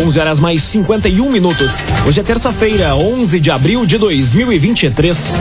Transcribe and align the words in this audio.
11 0.00 0.18
horas 0.18 0.40
mais 0.40 0.62
51 0.62 1.30
minutos. 1.30 1.84
Hoje 2.08 2.20
é 2.20 2.22
terça-feira, 2.22 2.96
11 2.96 3.38
de 3.38 3.50
abril 3.50 3.84
de 3.84 3.98
2023. 3.98 5.34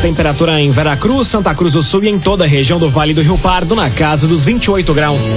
Temperatura 0.00 0.58
em 0.58 0.70
Veracruz, 0.70 1.28
Santa 1.28 1.54
Cruz 1.54 1.74
do 1.74 1.82
Sul 1.82 2.02
e 2.04 2.08
em 2.08 2.18
toda 2.18 2.44
a 2.44 2.46
região 2.46 2.78
do 2.78 2.88
Vale 2.88 3.12
do 3.12 3.20
Rio 3.20 3.36
Pardo 3.36 3.76
na 3.76 3.90
casa 3.90 4.26
dos 4.26 4.42
28 4.42 4.94
graus. 4.94 5.28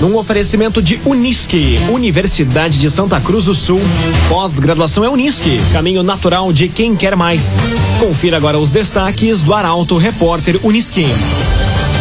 Num 0.00 0.16
oferecimento 0.16 0.82
de 0.82 1.00
Unisque, 1.04 1.78
Universidade 1.88 2.80
de 2.80 2.90
Santa 2.90 3.20
Cruz 3.20 3.44
do 3.44 3.54
Sul. 3.54 3.80
Pós-graduação 4.28 5.04
é 5.04 5.08
Unisque, 5.08 5.60
caminho 5.72 6.02
natural 6.02 6.52
de 6.52 6.68
quem 6.68 6.96
quer 6.96 7.14
mais. 7.14 7.56
Confira 8.00 8.36
agora 8.36 8.58
os 8.58 8.68
destaques 8.68 9.42
do 9.42 9.54
Arauto 9.54 9.96
Repórter 9.96 10.58
Unisque. 10.64 11.06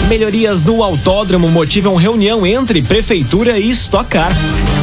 Melhorias 0.10 0.64
no 0.64 0.82
autódromo 0.82 1.48
motivam 1.48 1.96
reunião 1.96 2.44
entre 2.44 2.82
Prefeitura 2.82 3.60
e 3.60 3.70
Stock 3.70 4.10
Car. 4.10 4.34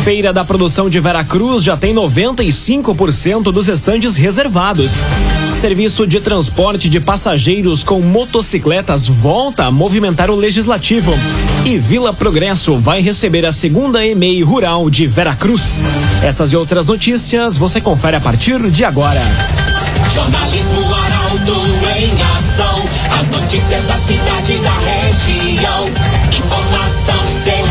Feira 0.03 0.33
da 0.33 0.43
Produção 0.43 0.89
de 0.89 0.99
Veracruz 0.99 1.63
já 1.63 1.77
tem 1.77 1.95
95% 1.95 3.53
dos 3.53 3.69
estandes 3.69 4.17
reservados. 4.17 4.93
Serviço 5.53 6.07
de 6.07 6.21
transporte 6.21 6.89
de 6.89 6.99
passageiros 6.99 7.85
com 7.85 8.01
motocicletas 8.01 9.07
volta 9.07 9.67
a 9.67 9.71
movimentar 9.71 10.31
o 10.31 10.35
legislativo. 10.35 11.13
E 11.67 11.77
Vila 11.77 12.15
Progresso 12.15 12.79
vai 12.79 13.03
receber 13.03 13.45
a 13.45 13.53
segunda 13.53 14.05
EMEI 14.05 14.43
Rural 14.43 14.89
de 14.89 15.07
Veracruz. 15.07 15.85
Essas 16.23 16.51
e 16.53 16.57
outras 16.57 16.87
notícias 16.87 17.59
você 17.59 17.79
confere 17.79 18.17
a 18.17 18.21
partir 18.21 18.71
de 18.71 18.85
agora. 18.85 19.21
Jornalismo 20.15 20.83
Arauto 20.95 21.61
em 21.99 22.11
ação. 22.39 22.89
As 23.21 23.29
notícias 23.29 23.85
da 23.85 23.97
cidade 23.97 24.55
e 24.55 24.59
da 24.59 24.73
região. 24.79 25.91
Informação, 26.33 27.29
serviço. 27.45 27.70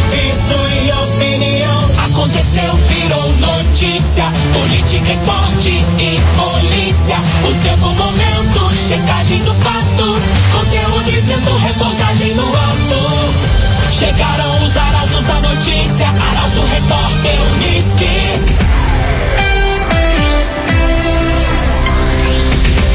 Aconteceu, 2.19 2.75
virou 2.89 3.31
notícia. 3.37 4.25
Política, 4.51 5.13
esporte 5.13 5.69
e 5.69 6.19
polícia. 6.37 7.15
O 7.47 7.53
tempo, 7.63 7.93
momento, 7.93 8.75
checagem 8.75 9.41
do 9.43 9.55
fato. 9.55 10.21
Conteúdo 10.51 11.09
dizendo, 11.09 11.49
reportagem 11.59 12.35
no 12.35 12.43
ato. 12.43 13.89
Chegaram 13.89 14.65
os 14.65 14.75
arautos 14.75 15.23
da 15.23 15.39
notícia. 15.39 16.07
Arauto, 16.09 16.61
repórter, 16.73 17.39
Unisque. 17.53 18.78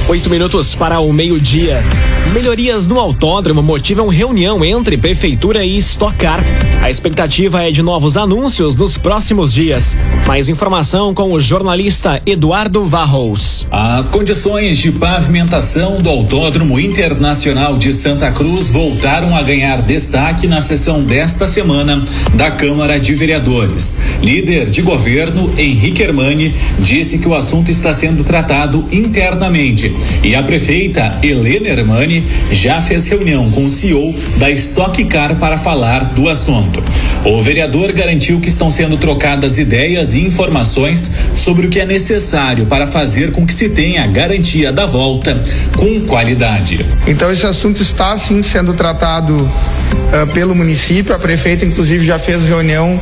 Oito 0.06 0.28
minutos 0.28 0.74
para 0.74 1.00
o 1.00 1.10
meio-dia. 1.14 1.82
Melhorias 2.34 2.86
no 2.86 2.98
autódromo 2.98 3.62
motivam 3.62 4.08
reunião 4.08 4.62
entre 4.62 4.98
Prefeitura 4.98 5.64
e 5.64 5.78
Stock 5.78 6.14
Car. 6.16 6.44
A 6.82 6.90
expectativa 6.90 7.66
é 7.66 7.70
de 7.70 7.82
novos 7.82 8.18
anúncios 8.18 8.76
nos 8.76 8.98
próximos 8.98 9.50
dias. 9.52 9.96
Mais 10.26 10.50
informação 10.50 11.14
com 11.14 11.32
o 11.32 11.40
jornalista 11.40 12.20
Eduardo 12.26 12.84
Varros. 12.84 13.66
As 13.70 14.10
condições 14.10 14.76
de 14.76 14.92
pavimentação 14.92 15.96
do 15.98 16.10
Autódromo 16.10 16.78
Internacional 16.78 17.78
de 17.78 17.90
Santa 17.90 18.30
Cruz 18.30 18.68
voltaram 18.68 19.34
a 19.34 19.42
ganhar 19.42 19.80
destaque 19.80 20.46
na 20.46 20.60
sessão 20.60 21.02
desta 21.02 21.46
semana 21.46 22.04
da 22.34 22.50
Câmara 22.50 23.00
de 23.00 23.14
Vereadores. 23.14 23.96
Líder 24.22 24.68
de 24.68 24.82
governo, 24.82 25.50
Henrique 25.56 26.02
Hermani, 26.02 26.54
disse 26.78 27.18
que 27.18 27.28
o 27.28 27.34
assunto 27.34 27.70
está 27.70 27.94
sendo 27.94 28.22
tratado 28.22 28.84
internamente 28.92 29.93
e 30.22 30.34
a 30.34 30.42
prefeita 30.42 31.18
Helena 31.22 31.68
Hermani 31.68 32.24
já 32.50 32.80
fez 32.80 33.06
reunião 33.06 33.50
com 33.50 33.64
o 33.64 33.70
CEO 33.70 34.14
da 34.38 34.50
Stock 34.50 35.04
Car 35.04 35.36
para 35.36 35.58
falar 35.58 36.04
do 36.14 36.28
assunto. 36.28 36.82
O 37.24 37.42
vereador 37.42 37.92
garantiu 37.92 38.40
que 38.40 38.48
estão 38.48 38.70
sendo 38.70 38.96
trocadas 38.98 39.58
ideias 39.58 40.14
e 40.14 40.20
informações 40.20 41.10
sobre 41.34 41.66
o 41.66 41.70
que 41.70 41.80
é 41.80 41.86
necessário 41.86 42.66
para 42.66 42.86
fazer 42.86 43.32
com 43.32 43.46
que 43.46 43.54
se 43.54 43.70
tenha 43.70 44.04
a 44.04 44.06
garantia 44.06 44.72
da 44.72 44.86
volta 44.86 45.42
com 45.76 46.00
qualidade. 46.02 46.84
Então 47.06 47.30
esse 47.30 47.46
assunto 47.46 47.82
está 47.82 48.16
sim 48.16 48.42
sendo 48.42 48.74
tratado 48.74 49.34
uh, 49.34 50.26
pelo 50.32 50.54
município. 50.54 51.14
A 51.14 51.18
prefeita 51.18 51.64
inclusive 51.64 52.04
já 52.04 52.18
fez 52.18 52.44
reunião 52.44 53.00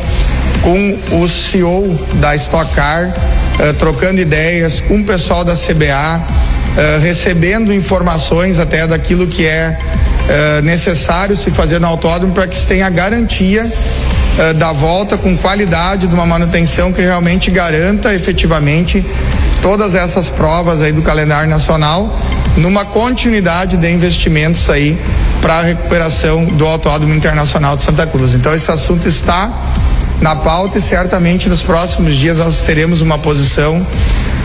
com 0.62 1.18
o 1.20 1.28
CEO 1.28 1.98
da 2.20 2.34
Stock 2.36 2.72
Car, 2.74 3.12
uh, 3.58 3.74
trocando 3.74 4.20
ideias 4.20 4.80
com 4.80 5.00
o 5.00 5.04
pessoal 5.04 5.44
da 5.44 5.54
CBA 5.54 6.51
uh, 6.72 7.00
recebendo 7.00 7.72
informações 7.72 8.58
até 8.58 8.86
daquilo 8.86 9.26
que 9.26 9.46
é 9.46 9.78
uh, 9.78 10.62
necessário 10.62 11.36
se 11.36 11.50
fazer 11.50 11.78
no 11.80 11.86
autódromo 11.86 12.32
para 12.32 12.46
que 12.46 12.56
se 12.56 12.66
tenha 12.66 12.88
garantia 12.88 13.64
uh, 13.70 14.54
da 14.54 14.72
volta 14.72 15.16
com 15.16 15.36
qualidade, 15.36 16.06
de 16.06 16.14
uma 16.14 16.26
manutenção 16.26 16.92
que 16.92 17.00
realmente 17.00 17.50
garanta 17.50 18.14
efetivamente 18.14 19.04
todas 19.60 19.94
essas 19.94 20.28
provas 20.28 20.80
aí 20.80 20.92
do 20.92 21.02
calendário 21.02 21.48
nacional, 21.48 22.18
numa 22.56 22.84
continuidade 22.84 23.76
de 23.76 23.90
investimentos 23.90 24.68
aí 24.68 24.98
para 25.40 25.58
a 25.58 25.62
recuperação 25.62 26.44
do 26.44 26.66
Autódromo 26.66 27.14
Internacional 27.14 27.76
de 27.76 27.84
Santa 27.84 28.06
Cruz. 28.06 28.34
Então 28.34 28.54
esse 28.54 28.70
assunto 28.70 29.08
está 29.08 29.50
na 30.20 30.36
pauta 30.36 30.78
e 30.78 30.80
certamente 30.80 31.48
nos 31.48 31.62
próximos 31.62 32.16
dias 32.16 32.38
nós 32.38 32.58
teremos 32.58 33.00
uma 33.00 33.18
posição 33.18 33.86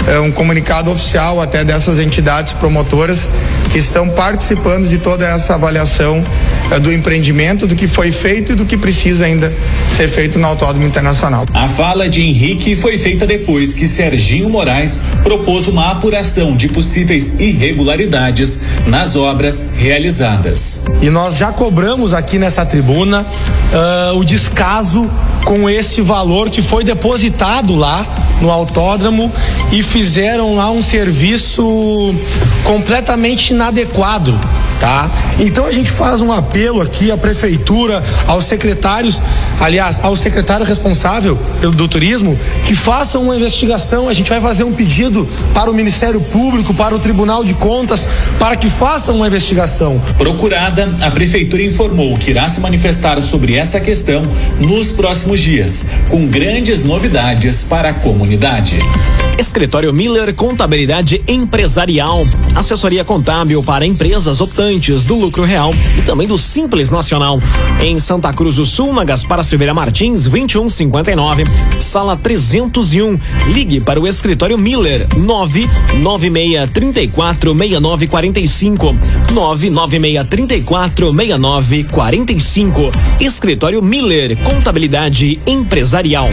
é, 0.07 0.19
um 0.19 0.31
comunicado 0.31 0.89
oficial 0.89 1.41
até 1.41 1.63
dessas 1.63 1.99
entidades 1.99 2.53
promotoras 2.53 3.27
que 3.69 3.77
estão 3.77 4.09
participando 4.09 4.87
de 4.87 4.97
toda 4.97 5.27
essa 5.27 5.55
avaliação 5.55 6.23
é, 6.71 6.79
do 6.79 6.91
empreendimento, 6.91 7.67
do 7.67 7.75
que 7.75 7.87
foi 7.87 8.11
feito 8.11 8.53
e 8.53 8.55
do 8.55 8.65
que 8.65 8.77
precisa 8.77 9.25
ainda 9.25 9.53
ser 9.95 10.07
feito 10.07 10.39
no 10.39 10.47
Autódromo 10.47 10.85
Internacional. 10.85 11.45
A 11.53 11.67
fala 11.67 12.07
de 12.07 12.21
Henrique 12.21 12.75
foi 12.75 12.97
feita 12.97 13.27
depois 13.27 13.73
que 13.73 13.87
Serginho 13.87 14.49
Moraes 14.49 15.01
propôs 15.23 15.67
uma 15.67 15.91
apuração 15.91 16.55
de 16.55 16.69
possíveis 16.69 17.33
irregularidades 17.39 18.59
nas 18.85 19.15
obras 19.15 19.71
realizadas. 19.75 20.81
E 21.01 21.09
nós 21.09 21.37
já 21.37 21.51
cobramos 21.51 22.13
aqui 22.13 22.37
nessa 22.37 22.65
tribuna 22.65 23.21
uh, 23.21 24.17
o 24.17 24.23
descaso 24.23 25.09
com 25.45 25.69
esse 25.69 26.01
valor 26.01 26.49
que 26.49 26.61
foi 26.61 26.83
depositado 26.83 27.75
lá 27.75 28.05
no 28.41 28.51
autódromo 28.51 29.31
e 29.71 29.81
fizeram 29.97 30.53
lá 30.53 30.69
um 30.69 30.83
serviço 30.83 32.13
completamente 32.63 33.51
inadequado 33.51 34.39
tá? 34.79 35.09
Então 35.39 35.65
a 35.65 35.71
gente 35.71 35.91
faz 35.91 36.21
um 36.21 36.31
apelo 36.31 36.81
aqui 36.81 37.11
à 37.11 37.17
prefeitura, 37.17 38.03
aos 38.25 38.45
secretários, 38.45 39.21
aliás, 39.59 39.99
ao 40.03 40.15
secretário 40.15 40.65
responsável 40.65 41.37
pelo 41.59 41.73
do 41.73 41.87
turismo, 41.87 42.37
que 42.65 42.75
façam 42.75 43.23
uma 43.23 43.35
investigação. 43.35 44.09
A 44.09 44.13
gente 44.13 44.29
vai 44.29 44.39
fazer 44.39 44.63
um 44.63 44.71
pedido 44.71 45.27
para 45.53 45.69
o 45.69 45.73
Ministério 45.73 46.21
Público, 46.21 46.73
para 46.73 46.95
o 46.95 46.99
Tribunal 46.99 47.43
de 47.43 47.53
Contas, 47.53 48.07
para 48.39 48.55
que 48.55 48.69
façam 48.69 49.17
uma 49.17 49.27
investigação. 49.27 50.01
Procurada, 50.17 50.95
a 51.01 51.11
prefeitura 51.11 51.63
informou 51.63 52.17
que 52.17 52.31
irá 52.31 52.47
se 52.49 52.59
manifestar 52.59 53.21
sobre 53.21 53.55
essa 53.55 53.79
questão 53.79 54.23
nos 54.59 54.91
próximos 54.91 55.41
dias, 55.41 55.85
com 56.09 56.27
grandes 56.27 56.83
novidades 56.83 57.63
para 57.63 57.89
a 57.89 57.93
comunidade. 57.93 58.79
Escritório 59.39 59.76
Miller 59.77 60.33
Contabilidade 60.33 61.21
Empresarial, 61.27 62.25
assessoria 62.55 63.05
contábil 63.05 63.61
para 63.61 63.85
empresas 63.85 64.41
optantes 64.41 65.05
do 65.05 65.13
lucro 65.13 65.43
real 65.43 65.71
e 65.95 66.01
também 66.01 66.27
do 66.27 66.35
Simples 66.35 66.89
Nacional. 66.89 67.39
Em 67.79 67.99
Santa 67.99 68.33
Cruz 68.33 68.55
do 68.55 68.65
Sul, 68.65 68.91
na 68.91 69.03
Gaspar 69.03 69.43
Silveira 69.43 69.75
Martins, 69.75 70.23
2159, 70.23 71.43
sala 71.79 72.17
301. 72.17 73.19
Ligue 73.53 73.79
para 73.79 74.01
o 74.01 74.07
Escritório 74.07 74.57
Miller 74.57 75.07
99634 75.15 77.53
6945 77.53 78.97
99634 79.31 81.13
6945. 81.13 82.91
Escritório 83.19 83.83
Miller 83.83 84.35
Contabilidade 84.43 85.39
Empresarial. 85.45 86.29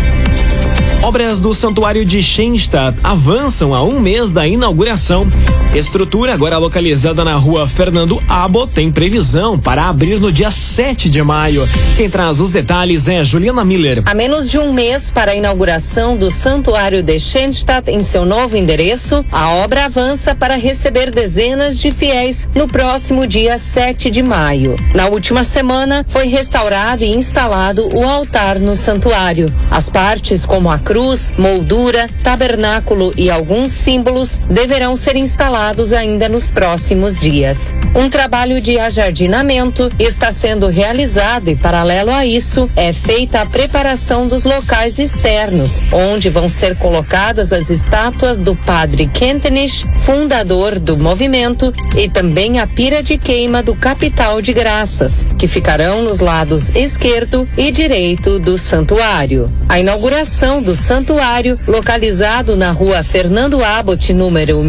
Obras 1.05 1.39
do 1.39 1.53
Santuário 1.53 2.03
de 2.03 2.23
Schenstadt 2.23 2.99
avançam 3.05 3.75
a 3.75 3.83
um 3.83 4.01
mês 4.01 4.33
da 4.33 4.49
inauguração. 4.49 5.31
Estrutura 5.75 6.33
agora 6.33 6.57
localizada 6.57 7.25
na 7.25 7.35
rua 7.35 7.67
Fernando 7.67 8.23
Abo 8.29 8.65
tem 8.65 8.93
previsão 8.93 9.59
para 9.59 9.89
abrir 9.89 10.21
no 10.21 10.31
dia 10.31 10.49
7 10.49 11.11
de 11.11 11.21
maio. 11.21 11.69
Quem 11.97 12.09
traz 12.09 12.39
os 12.39 12.51
detalhes 12.51 13.09
é 13.09 13.25
Juliana 13.25 13.65
Miller. 13.65 14.01
A 14.07 14.15
menos 14.15 14.49
de 14.49 14.57
um 14.57 14.73
mês 14.73 15.11
para 15.11 15.33
a 15.33 15.35
inauguração 15.35 16.17
do 16.17 16.31
Santuário 16.31 17.03
de 17.03 17.19
Schenstadt 17.19 17.91
em 17.91 18.05
seu 18.05 18.25
novo 18.25 18.57
endereço, 18.57 19.27
a 19.33 19.51
obra 19.55 19.87
avança 19.87 20.33
para 20.33 20.55
receber 20.55 21.11
dezenas 21.11 21.81
de 21.81 21.91
fiéis 21.91 22.49
no 22.55 22.69
próximo 22.69 23.27
dia 23.27 23.59
7 23.59 24.13
de 24.13 24.23
maio. 24.23 24.77
Na 24.95 25.09
última 25.09 25.43
semana, 25.43 26.05
foi 26.07 26.29
restaurado 26.29 27.03
e 27.03 27.09
instalado 27.09 27.89
o 27.93 28.05
altar 28.05 28.61
no 28.61 28.77
santuário. 28.77 29.53
As 29.73 29.91
partes, 29.91 30.47
como 30.47 30.71
a 30.71 30.79
cruz, 30.79 31.35
moldura, 31.37 32.09
tabernáculo 32.23 33.13
e 33.17 33.29
alguns 33.29 33.73
símbolos 33.73 34.39
deverão 34.49 34.95
ser 34.95 35.17
instalados 35.17 35.64
ainda 35.95 36.29
nos 36.29 36.51
próximos 36.51 37.19
dias. 37.19 37.75
Um 37.95 38.11
trabalho 38.11 38.61
de 38.61 38.79
ajardinamento 38.79 39.91
está 39.99 40.31
sendo 40.31 40.69
realizado 40.69 41.49
e, 41.49 41.57
paralelo 41.57 42.11
a 42.11 42.27
isso, 42.27 42.69
é 42.77 42.93
feita 42.93 43.41
a 43.41 43.47
preparação 43.47 44.29
dos 44.29 44.45
locais 44.45 44.99
externos, 44.99 45.81
onde 45.91 46.29
vão 46.29 46.51
ser 46.51 46.77
colocadas 46.77 47.51
as 47.51 47.71
estátuas 47.71 48.43
do 48.43 48.55
padre 48.55 49.07
Kentenish, 49.07 49.87
fundador 49.97 50.79
do 50.79 50.99
movimento, 50.99 51.73
e 51.97 52.11
também 52.11 52.59
a 52.59 52.67
pira 52.67 53.03
de 53.03 53.17
queima 53.17 53.63
do 53.63 53.75
Capital 53.75 54.43
de 54.43 54.53
Graças, 54.53 55.27
que 55.39 55.49
ficarão 55.49 56.03
nos 56.03 56.21
lados 56.21 56.73
esquerdo 56.75 57.49
e 57.57 57.71
direito 57.71 58.39
do 58.39 58.59
santuário. 58.59 59.47
A 59.67 59.81
inauguração 59.81 60.61
do 60.61 60.75
santuário, 60.75 61.59
localizado 61.67 62.55
na 62.55 62.71
rua 62.71 63.03
Fernando 63.03 63.65
Abbott, 63.65 64.13
número 64.13 64.63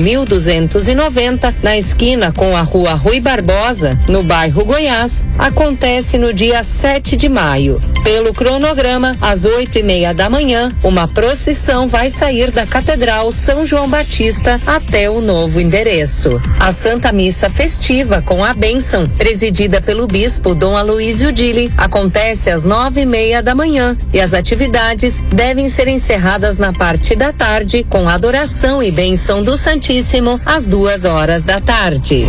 1290, 0.85 1.55
na 1.63 1.75
esquina 1.75 2.31
com 2.31 2.55
a 2.55 2.61
rua 2.61 2.93
Rui 2.93 3.19
Barbosa, 3.19 3.97
no 4.07 4.21
bairro 4.21 4.63
Goiás, 4.63 5.25
acontece 5.35 6.19
no 6.19 6.31
dia 6.31 6.63
7 6.63 7.17
de 7.17 7.27
maio. 7.27 7.81
Pelo 8.03 8.31
cronograma, 8.35 9.15
às 9.19 9.45
oito 9.45 9.79
e 9.79 9.83
meia 9.83 10.13
da 10.13 10.29
manhã, 10.29 10.71
uma 10.83 11.07
procissão 11.07 11.87
vai 11.87 12.11
sair 12.11 12.51
da 12.51 12.67
Catedral 12.67 13.31
São 13.31 13.65
João 13.65 13.89
Batista 13.89 14.61
até 14.63 15.09
o 15.09 15.21
novo 15.21 15.59
endereço. 15.59 16.39
A 16.59 16.71
Santa 16.71 17.11
Missa 17.11 17.49
Festiva, 17.49 18.21
com 18.21 18.43
a 18.43 18.53
bênção, 18.53 19.07
presidida 19.17 19.81
pelo 19.81 20.05
Bispo 20.05 20.53
Dom 20.53 20.77
Aloísio 20.77 21.31
Dili, 21.31 21.73
acontece 21.75 22.51
às 22.51 22.63
nove 22.63 23.01
e 23.01 23.05
meia 23.07 23.41
da 23.41 23.55
manhã 23.55 23.97
e 24.13 24.21
as 24.21 24.35
atividades 24.35 25.21
devem 25.21 25.67
ser 25.67 25.87
encerradas 25.87 26.59
na 26.59 26.71
parte 26.71 27.15
da 27.15 27.33
tarde, 27.33 27.83
com 27.89 28.07
adoração 28.07 28.83
e 28.83 28.91
bênção 28.91 29.41
do 29.41 29.57
Santíssimo 29.57 30.39
às 30.45 30.67
duas 30.67 30.74
horas 31.05 31.43
da 31.43 31.59
tarde. 31.59 32.25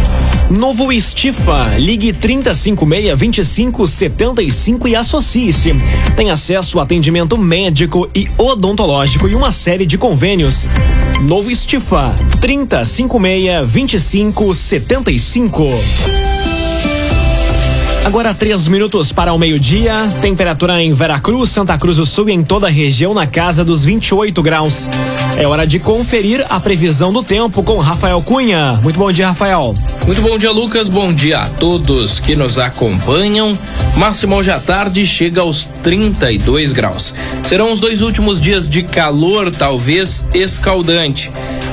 Novo 0.51 0.93
Estifa, 0.93 1.77
ligue 1.79 2.13
356 2.13 3.19
2575 3.19 4.89
e 4.89 4.95
associe-se. 4.95 5.75
Tem 6.17 6.31
acesso 6.31 6.79
a 6.79 6.85
atendimento 6.85 7.37
médico 7.37 8.09
e 8.15 8.29
odontológico 8.39 9.29
e 9.29 9.35
uma 9.35 9.51
série 9.51 9.85
de 9.85 9.99
convênios. 9.99 10.69
Novo 11.23 11.51
Estifa, 11.51 12.15
3056 12.41 13.69
2575. 13.69 16.36
Agora 18.07 18.33
três 18.33 18.69
minutos 18.69 19.11
para 19.11 19.33
o 19.33 19.39
meio-dia. 19.39 19.93
Temperatura 20.23 20.81
em 20.81 20.93
Veracruz, 20.93 21.51
Santa 21.51 21.77
Cruz 21.77 21.97
do 21.97 22.07
Sul 22.07 22.29
e 22.29 22.33
em 22.33 22.41
toda 22.41 22.69
a 22.69 22.71
região 22.71 23.13
na 23.13 23.27
casa 23.27 23.65
dos 23.65 23.85
28 23.85 24.41
graus. 24.45 24.89
É 25.37 25.45
hora 25.45 25.67
de 25.67 25.81
conferir 25.81 26.47
a 26.49 26.61
previsão 26.61 27.13
do 27.13 27.21
tempo 27.25 27.65
com 27.65 27.79
Rafael 27.79 28.23
Cunha. 28.23 28.79
Muito 28.81 28.97
bom 28.97 29.11
dia, 29.11 29.27
Rafael. 29.27 29.75
Muito 30.07 30.23
bom 30.23 30.39
dia, 30.39 30.53
Lucas. 30.53 30.89
Bom 30.89 31.13
dia 31.13 31.41
a 31.41 31.49
todos 31.49 32.21
que 32.21 32.37
nos 32.37 32.59
acompanham. 32.59 33.59
Máximo 33.97 34.37
hoje 34.37 34.53
à 34.53 34.61
tarde 34.61 35.05
chega 35.05 35.41
aos 35.41 35.67
32 35.83 36.71
graus. 36.71 37.13
Serão 37.43 37.73
os 37.73 37.81
dois 37.81 38.03
últimos 38.03 38.41
dias 38.41 38.69
de 38.69 38.85
calor, 38.85 39.51
talvez 39.51 40.25
escaldante. 40.33 41.33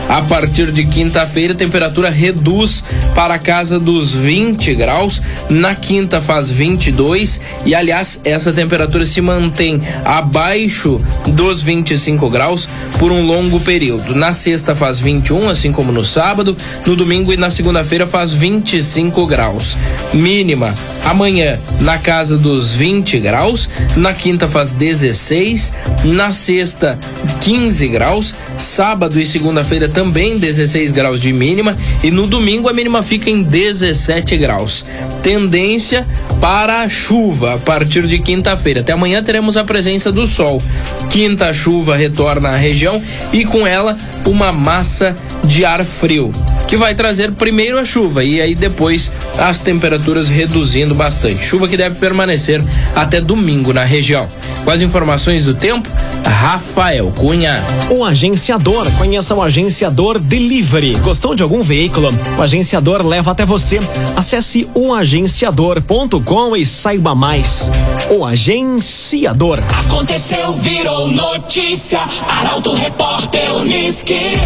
A 0.10 0.22
partir 0.22 0.72
de 0.72 0.86
quinta-feira, 0.86 1.54
a 1.54 1.58
temperatura 1.58 2.10
reduz 2.10 2.84
para 3.16 3.36
a 3.36 3.40
casa 3.40 3.80
dos 3.80 4.14
20 4.14 4.76
graus. 4.76 5.22
Na 5.50 5.74
quinta 5.74 6.22
faz 6.22 6.50
22 6.52 7.42
e, 7.66 7.74
aliás, 7.74 8.20
essa 8.24 8.54
temperatura 8.54 9.06
se 9.06 9.22
mantém 9.22 9.82
abaixo 10.06 11.02
dos 11.30 11.62
25 11.62 12.30
graus 12.30 12.68
por 13.00 13.12
um 13.12 13.26
longo 13.26 13.60
período. 13.60 14.16
Na 14.16 14.34
sexta 14.34 14.76
faz 14.76 15.00
21, 15.00 15.50
assim 15.50 15.72
como 15.72 15.92
no 15.92 16.04
sábado. 16.04 16.56
No 16.86 16.96
domingo 16.96 17.34
e 17.34 17.38
na 17.38 17.50
segunda-feira 17.50 18.06
faz 18.06 18.34
25 18.34 19.26
graus. 19.26 19.78
Mínima 20.14 20.74
amanhã 21.06 21.58
na 21.82 21.98
casa 21.98 22.38
dos 22.38 22.74
20 22.76 23.20
graus. 23.20 23.70
Na 23.96 24.14
quinta 24.14 24.48
faz 24.48 24.74
16. 24.74 25.74
Na 26.06 26.32
sexta, 26.32 27.00
15 27.42 27.88
graus. 27.90 28.34
Sábado 28.58 29.20
e 29.20 29.26
segunda-feira 29.26 29.90
também 29.90 30.38
16 30.38 30.92
graus 30.92 31.20
de 31.20 31.34
mínima 31.34 31.76
e 32.04 32.12
no 32.12 32.28
domingo 32.28 32.70
a 32.70 32.74
mínima 32.74 33.02
fica 33.04 33.30
em 33.30 33.42
17 33.42 34.38
graus. 34.38 34.86
Tendência 35.22 36.06
para 36.40 36.88
chuva 36.88 37.56
a 37.56 37.58
partir 37.58 38.08
de 38.08 38.20
quinta-feira. 38.20 38.82
Até 38.82 38.94
amanhã 38.94 39.24
teremos 39.24 39.58
a 39.58 39.64
presença 39.64 40.12
do 40.12 40.28
sol. 40.28 40.62
Quinta 41.10 41.52
chuva 41.54 41.96
retorna 41.96 42.50
à 42.50 42.56
região 42.56 43.02
e 43.32 43.44
com 43.44 43.66
ela 43.66 43.98
uma 44.26 44.52
massa 44.52 45.16
de 45.46 45.66
ar 45.66 45.84
frio 45.84 46.32
que 46.74 46.78
vai 46.78 46.96
trazer 46.96 47.32
primeiro 47.34 47.78
a 47.78 47.86
chuva 47.86 48.24
e 48.24 48.42
aí 48.42 48.56
depois 48.56 49.12
as 49.38 49.60
temperaturas 49.60 50.28
reduzindo 50.28 50.93
bastante. 50.94 51.44
Chuva 51.44 51.68
que 51.68 51.78
deve 51.78 51.95
permanecer 51.95 52.63
até 52.95 53.19
domingo 53.19 53.74
na 53.74 53.84
região. 53.84 54.28
Com 54.63 54.72
as 54.72 54.81
informações 54.81 55.45
do 55.45 55.54
tempo, 55.54 55.90
Rafael 56.25 57.12
Cunha. 57.12 57.63
O 57.90 58.04
agenciador. 58.04 58.90
Conheça 58.98 59.36
o 59.36 59.42
agenciador 59.42 60.19
Delivery. 60.19 60.95
Gostou 60.95 61.36
de 61.36 61.44
algum 61.44 61.62
veículo? 61.62 62.10
O 62.38 62.42
agenciador 62.42 63.06
leva 63.06 63.31
até 63.31 63.45
você. 63.45 63.80
Acesse 64.16 64.68
oagenciador.com 64.74 66.56
e 66.56 66.66
saiba 66.66 67.16
mais. 67.16 67.69
O 68.10 68.25
agenciador. 68.25 69.60
Aconteceu, 69.86 70.54
virou 70.56 71.07
notícia. 71.10 72.01
Arauto 72.28 72.74
Repórter 72.74 73.54
Uniski. 73.56 74.38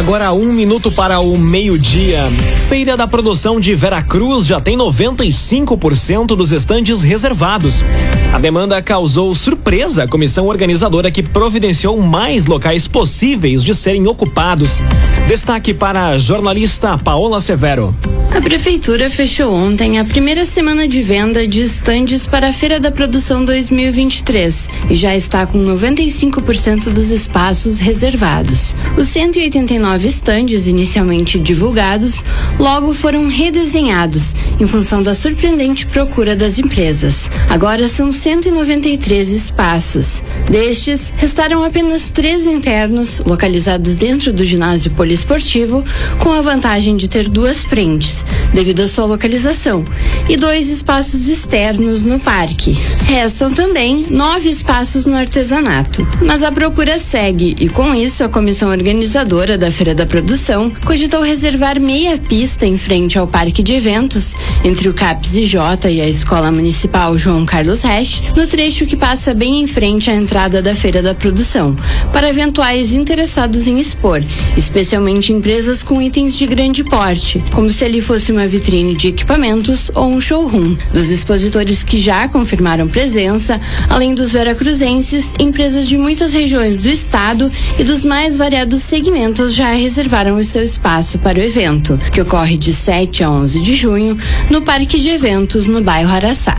Agora 0.00 0.32
um 0.32 0.50
minuto 0.50 0.90
para 0.90 1.20
o 1.20 1.36
meio-dia. 1.36 2.22
Feira 2.70 2.96
da 2.96 3.06
Produção 3.06 3.60
de 3.60 3.74
Veracruz 3.74 4.46
já 4.46 4.58
tem 4.58 4.74
95% 4.74 6.28
dos 6.28 6.52
estandes 6.52 7.02
reservados. 7.02 7.84
A 8.32 8.38
demanda 8.38 8.80
causou 8.80 9.34
surpresa 9.34 10.04
à 10.04 10.08
comissão 10.08 10.46
organizadora 10.46 11.10
que 11.10 11.22
providenciou 11.22 12.00
mais 12.00 12.46
locais 12.46 12.88
possíveis 12.88 13.62
de 13.62 13.74
serem 13.74 14.06
ocupados. 14.06 14.82
Destaque 15.28 15.74
para 15.74 16.06
a 16.06 16.18
jornalista 16.18 16.96
Paola 16.96 17.38
Severo. 17.38 17.94
A 18.32 18.40
Prefeitura 18.40 19.10
fechou 19.10 19.52
ontem 19.52 19.98
a 19.98 20.04
primeira 20.04 20.44
semana 20.44 20.86
de 20.86 21.02
venda 21.02 21.46
de 21.48 21.62
estandes 21.62 22.28
para 22.28 22.48
a 22.48 22.52
Feira 22.52 22.78
da 22.78 22.90
Produção 22.90 23.44
2023 23.44 24.68
e 24.88 24.94
já 24.94 25.16
está 25.16 25.44
com 25.44 25.58
95% 25.58 26.90
dos 26.90 27.10
espaços 27.10 27.80
reservados. 27.80 28.74
Os 28.96 29.08
189 29.08 30.08
estandes 30.08 30.68
inicialmente 30.68 31.40
divulgados 31.40 32.24
logo 32.58 32.94
foram 32.94 33.28
redesenhados 33.28 34.32
em 34.60 34.66
função 34.66 35.02
da 35.02 35.12
surpreendente 35.12 35.86
procura 35.86 36.36
das 36.36 36.58
empresas. 36.58 37.28
Agora 37.48 37.88
são 37.88 38.12
193 38.12 39.32
espaços. 39.32 40.22
Destes, 40.48 41.12
restaram 41.16 41.64
apenas 41.64 42.10
três 42.10 42.46
internos 42.46 43.22
localizados 43.26 43.96
dentro 43.96 44.32
do 44.32 44.44
ginásio 44.44 44.92
poliesportivo, 44.92 45.84
com 46.20 46.30
a 46.32 46.40
vantagem 46.40 46.96
de 46.96 47.10
ter 47.10 47.28
duas 47.28 47.64
frentes 47.64 48.19
devido 48.52 48.80
à 48.80 48.88
sua 48.88 49.06
localização, 49.06 49.84
e 50.28 50.36
dois 50.36 50.68
espaços 50.68 51.28
externos 51.28 52.02
no 52.02 52.18
parque. 52.18 52.76
Restam 53.04 53.52
também 53.52 54.06
nove 54.10 54.48
espaços 54.48 55.06
no 55.06 55.16
artesanato. 55.16 56.06
Mas 56.22 56.42
a 56.42 56.52
procura 56.52 56.98
segue 56.98 57.56
e, 57.58 57.68
com 57.68 57.94
isso, 57.94 58.24
a 58.24 58.28
comissão 58.28 58.70
organizadora 58.70 59.56
da 59.56 59.70
Feira 59.70 59.94
da 59.94 60.06
Produção 60.06 60.70
cogitou 60.84 61.22
reservar 61.22 61.80
meia 61.80 62.18
pista 62.18 62.66
em 62.66 62.76
frente 62.76 63.18
ao 63.18 63.26
parque 63.26 63.62
de 63.62 63.74
eventos, 63.74 64.34
entre 64.64 64.88
o 64.88 64.94
CAPS 64.94 65.36
IJ 65.36 65.54
e 65.90 66.00
a 66.00 66.08
Escola 66.08 66.50
Municipal 66.50 67.16
João 67.16 67.44
Carlos 67.44 67.82
Resch, 67.82 68.22
no 68.36 68.46
trecho 68.46 68.86
que 68.86 68.96
passa 68.96 69.34
bem 69.34 69.60
em 69.60 69.66
frente 69.66 70.10
à 70.10 70.14
entrada 70.14 70.62
da 70.62 70.74
Feira 70.74 71.02
da 71.02 71.14
Produção, 71.14 71.74
para 72.12 72.28
eventuais 72.28 72.92
interessados 72.92 73.66
em 73.66 73.78
expor, 73.78 74.22
especialmente 74.56 75.32
empresas 75.32 75.82
com 75.82 76.00
itens 76.00 76.36
de 76.36 76.46
grande 76.46 76.84
porte, 76.84 77.42
como 77.52 77.70
se 77.70 77.84
ali 77.84 78.00
fosse 78.10 78.32
uma 78.32 78.44
vitrine 78.44 78.96
de 78.96 79.06
equipamentos 79.06 79.88
ou 79.94 80.08
um 80.08 80.20
showroom. 80.20 80.76
Dos 80.92 81.10
expositores 81.10 81.84
que 81.84 81.96
já 81.96 82.26
confirmaram 82.26 82.88
presença, 82.88 83.60
além 83.88 84.16
dos 84.16 84.32
veracruzenses, 84.32 85.32
empresas 85.38 85.86
de 85.86 85.96
muitas 85.96 86.34
regiões 86.34 86.76
do 86.76 86.88
estado 86.88 87.48
e 87.78 87.84
dos 87.84 88.04
mais 88.04 88.36
variados 88.36 88.82
segmentos 88.82 89.54
já 89.54 89.72
reservaram 89.74 90.34
o 90.34 90.42
seu 90.42 90.64
espaço 90.64 91.20
para 91.20 91.38
o 91.38 91.42
evento, 91.42 92.00
que 92.12 92.20
ocorre 92.20 92.58
de 92.58 92.72
7 92.72 93.22
a 93.22 93.30
11 93.30 93.60
de 93.60 93.76
junho 93.76 94.16
no 94.50 94.62
Parque 94.62 94.98
de 94.98 95.10
Eventos 95.10 95.68
no 95.68 95.80
bairro 95.80 96.10
Araçá. 96.10 96.58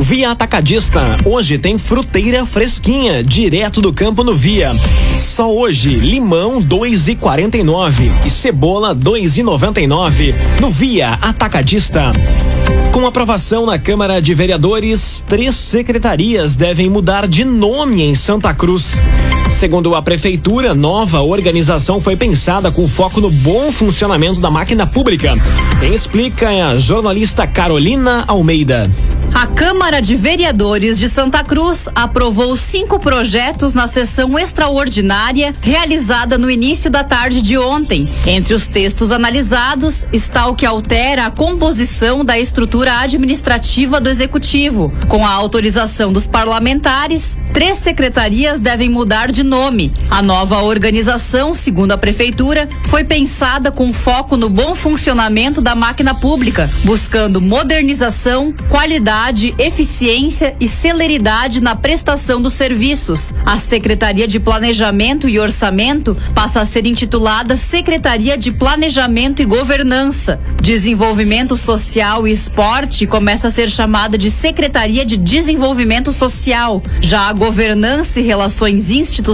Via 0.00 0.30
Atacadista. 0.30 1.18
Hoje 1.26 1.58
tem 1.58 1.76
fruteira 1.76 2.46
fresquinha, 2.46 3.22
direto 3.22 3.82
do 3.82 3.92
campo 3.92 4.24
no 4.24 4.32
Via. 4.32 4.72
Só 5.14 5.54
hoje, 5.54 5.94
limão 5.94 6.62
2,49 6.62 8.10
e 8.24 8.30
cebola 8.30 8.96
2,99 8.96 10.34
no 10.58 10.70
Via 10.80 11.10
Atacadista. 11.20 12.10
Com 12.90 13.06
aprovação 13.06 13.66
na 13.66 13.78
Câmara 13.78 14.18
de 14.18 14.32
Vereadores, 14.32 15.22
três 15.28 15.54
secretarias 15.54 16.56
devem 16.56 16.88
mudar 16.88 17.28
de 17.28 17.44
nome 17.44 18.00
em 18.00 18.14
Santa 18.14 18.54
Cruz. 18.54 18.98
Segundo 19.50 19.94
a 19.96 20.00
Prefeitura, 20.00 20.74
nova 20.74 21.20
organização 21.20 22.00
foi 22.00 22.16
pensada 22.16 22.70
com 22.70 22.86
foco 22.86 23.20
no 23.20 23.30
bom 23.30 23.70
funcionamento 23.72 24.40
da 24.40 24.50
máquina 24.50 24.86
pública. 24.86 25.36
Quem 25.80 25.92
explica 25.92 26.50
é 26.50 26.62
a 26.62 26.76
jornalista 26.76 27.46
Carolina 27.46 28.24
Almeida. 28.28 28.90
A 29.34 29.46
Câmara 29.46 30.00
de 30.00 30.16
Vereadores 30.16 30.98
de 30.98 31.08
Santa 31.08 31.44
Cruz 31.44 31.88
aprovou 31.94 32.56
cinco 32.56 32.98
projetos 32.98 33.74
na 33.74 33.86
sessão 33.86 34.38
extraordinária 34.38 35.54
realizada 35.60 36.36
no 36.36 36.50
início 36.50 36.90
da 36.90 37.04
tarde 37.04 37.40
de 37.40 37.56
ontem. 37.56 38.08
Entre 38.26 38.54
os 38.54 38.66
textos 38.66 39.12
analisados 39.12 40.04
está 40.12 40.46
o 40.46 40.54
que 40.54 40.66
altera 40.66 41.26
a 41.26 41.30
composição 41.30 42.24
da 42.24 42.38
estrutura 42.38 42.98
administrativa 43.00 44.00
do 44.00 44.08
Executivo. 44.08 44.92
Com 45.08 45.24
a 45.24 45.30
autorização 45.30 46.12
dos 46.12 46.26
parlamentares, 46.26 47.38
três 47.52 47.78
secretarias 47.78 48.58
devem 48.58 48.88
mudar 48.88 49.30
de 49.30 49.39
nome. 49.42 49.92
A 50.10 50.22
nova 50.22 50.62
organização, 50.62 51.54
segundo 51.54 51.92
a 51.92 51.98
Prefeitura, 51.98 52.68
foi 52.84 53.04
pensada 53.04 53.70
com 53.70 53.92
foco 53.92 54.36
no 54.36 54.48
bom 54.48 54.74
funcionamento 54.74 55.60
da 55.60 55.74
máquina 55.74 56.14
pública, 56.14 56.70
buscando 56.84 57.40
modernização, 57.40 58.52
qualidade 58.68 59.54
eficiência 59.58 60.54
e 60.60 60.68
celeridade 60.68 61.60
na 61.60 61.74
prestação 61.74 62.40
dos 62.42 62.54
serviços. 62.54 63.32
A 63.46 63.58
Secretaria 63.58 64.26
de 64.26 64.38
Planejamento 64.38 65.28
e 65.28 65.38
Orçamento 65.38 66.16
passa 66.34 66.60
a 66.60 66.64
ser 66.64 66.86
intitulada 66.86 67.56
Secretaria 67.56 68.36
de 68.36 68.52
Planejamento 68.52 69.42
e 69.42 69.44
Governança. 69.44 70.38
Desenvolvimento 70.60 71.56
Social 71.56 72.26
e 72.26 72.32
Esporte 72.32 73.06
começa 73.06 73.48
a 73.48 73.50
ser 73.50 73.70
chamada 73.70 74.18
de 74.18 74.30
Secretaria 74.30 75.04
de 75.04 75.16
Desenvolvimento 75.16 76.12
Social. 76.12 76.82
Já 77.00 77.28
a 77.28 77.32
Governança 77.32 78.20
e 78.20 78.22
Relações 78.22 78.90
Institucionais 78.90 79.29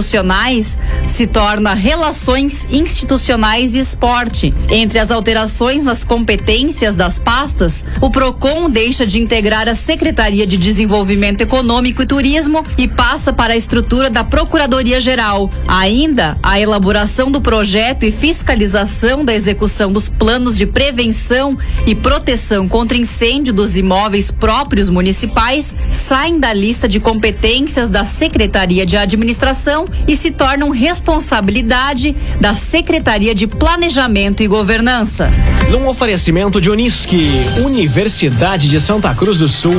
se 1.05 1.27
torna 1.27 1.73
Relações 1.73 2.67
Institucionais 2.71 3.75
e 3.75 3.79
Esporte. 3.79 4.53
Entre 4.69 4.99
as 4.99 5.11
alterações 5.11 5.83
nas 5.83 6.03
competências 6.03 6.95
das 6.95 7.17
pastas, 7.17 7.85
o 8.01 8.09
PROCON 8.09 8.69
deixa 8.69 9.05
de 9.05 9.19
integrar 9.19 9.67
a 9.67 9.75
Secretaria 9.75 10.45
de 10.45 10.57
Desenvolvimento 10.57 11.41
Econômico 11.41 12.01
e 12.01 12.05
Turismo 12.05 12.63
e 12.77 12.87
passa 12.87 13.31
para 13.31 13.53
a 13.53 13.57
estrutura 13.57 14.09
da 14.09 14.23
Procuradoria 14.23 14.99
Geral. 14.99 15.49
Ainda, 15.67 16.37
a 16.43 16.59
elaboração 16.59 17.31
do 17.31 17.41
projeto 17.41 18.03
e 18.03 18.11
fiscalização 18.11 19.23
da 19.23 19.33
execução 19.33 19.91
dos 19.91 20.09
planos 20.09 20.57
de 20.57 20.65
prevenção 20.65 21.57
e 21.85 21.95
proteção 21.95 22.67
contra 22.67 22.97
incêndio 22.97 23.53
dos 23.53 23.77
imóveis 23.77 24.31
próprios 24.31 24.89
municipais 24.89 25.77
saem 25.91 26.39
da 26.39 26.53
lista 26.53 26.87
de 26.87 26.99
competências 26.99 27.89
da 27.89 28.03
Secretaria 28.03 28.85
de 28.85 28.97
Administração 28.97 29.86
e 30.07 30.15
se 30.15 30.31
tornam 30.31 30.69
responsabilidade 30.69 32.15
da 32.39 32.53
Secretaria 32.53 33.33
de 33.33 33.47
Planejamento 33.47 34.43
e 34.43 34.47
Governança. 34.47 35.31
Num 35.69 35.87
oferecimento 35.87 36.61
de 36.61 36.69
Unisque, 36.69 37.29
Universidade 37.63 38.67
de 38.67 38.79
Santa 38.79 39.13
Cruz 39.13 39.39
do 39.39 39.47
Sul. 39.47 39.77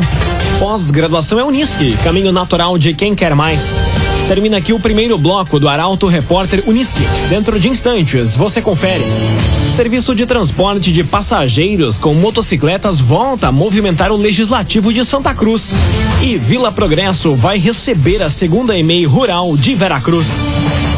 Pós-graduação 0.59 1.39
é 1.39 1.45
Unisque, 1.45 1.97
caminho 2.03 2.33
natural 2.33 2.77
de 2.77 2.93
quem 2.95 3.15
quer 3.15 3.35
mais. 3.35 3.75
Termina 4.29 4.59
aqui 4.59 4.75
o 4.75 4.81
primeiro 4.81 5.17
bloco 5.17 5.59
do 5.59 5.69
Arauto 5.69 6.07
Repórter 6.07 6.63
Unisque. 6.67 7.01
Dentro 7.31 7.59
de 7.59 7.71
instantes, 7.71 8.37
você 8.37 8.61
confere. 8.61 9.03
Serviço 9.75 10.15
de 10.15 10.27
transporte 10.27 10.93
de 10.93 11.03
passageiros 11.03 11.99
com 11.99 12.13
motocicletas 12.13 13.01
volta 13.01 13.49
a 13.49 13.53
movimentar 13.53 14.13
o 14.13 14.17
Legislativo 14.17 14.93
de 14.93 15.05
Santa 15.05 15.35
Cruz. 15.35 15.73
E 16.23 16.37
Vila 16.37 16.71
Progresso 16.71 17.35
vai 17.35 17.59
receber 17.59 18.23
a 18.23 18.29
segunda 18.29 18.77
EMEI 18.77 19.05
Rural 19.05 19.57
de 19.57 19.75
Veracruz. 19.75 19.98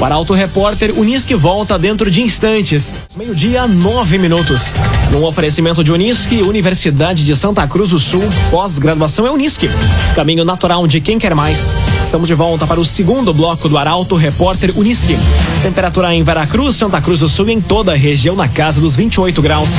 O 0.01 0.05
Arauto 0.05 0.33
Repórter 0.33 0.99
Unisque 0.99 1.35
volta 1.35 1.79
dentro 1.79 2.11
de 2.11 2.23
instantes. 2.23 2.99
Meio-dia, 3.17 3.67
nove 3.67 4.19
minutos. 4.19 4.73
Num 5.11 5.25
oferecimento 5.25 5.85
de 5.85 5.93
Unisque, 5.93 6.43
Universidade 6.43 7.25
de 7.25 7.37
Santa 7.37 7.67
Cruz 7.67 7.91
do 7.91 7.99
Sul, 7.99 8.23
pós-graduação 8.51 9.27
é 9.27 9.31
Unisque. 9.31 9.69
Caminho 10.15 10.45
natural 10.45 10.87
de 10.87 11.01
quem 11.01 11.19
quer 11.19 11.35
mais. 11.35 11.77
Estamos 12.01 12.29
de 12.29 12.35
volta 12.35 12.67
para 12.67 12.81
o 12.81 12.85
segundo 12.85 13.35
bloco 13.35 13.69
do 13.69 13.77
Arauto 13.77 14.17
Repórter 14.17 14.73
Unisque. 14.77 15.19
Temperatura 15.63 16.15
em 16.15 16.23
Veracruz, 16.23 16.77
Santa 16.77 17.01
Cruz 17.01 17.21
do 17.21 17.29
Sul 17.29 17.51
e 17.51 17.53
em 17.53 17.61
toda 17.61 17.93
a 17.93 17.97
região 17.97 18.35
na 18.35 18.49
casa 18.49 18.81
dos 18.81 18.97
28 18.97 19.43
graus. 19.43 19.73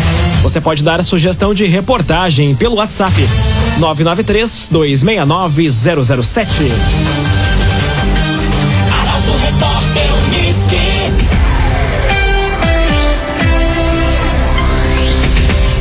Você 0.44 0.62
pode 0.62 0.84
dar 0.84 1.04
sugestão 1.04 1.54
de 1.54 1.66
reportagem 1.66 2.56
pelo 2.56 2.76
WhatsApp 2.76 3.16
993 3.80 4.70
269 4.72 5.70
007. 5.72 7.41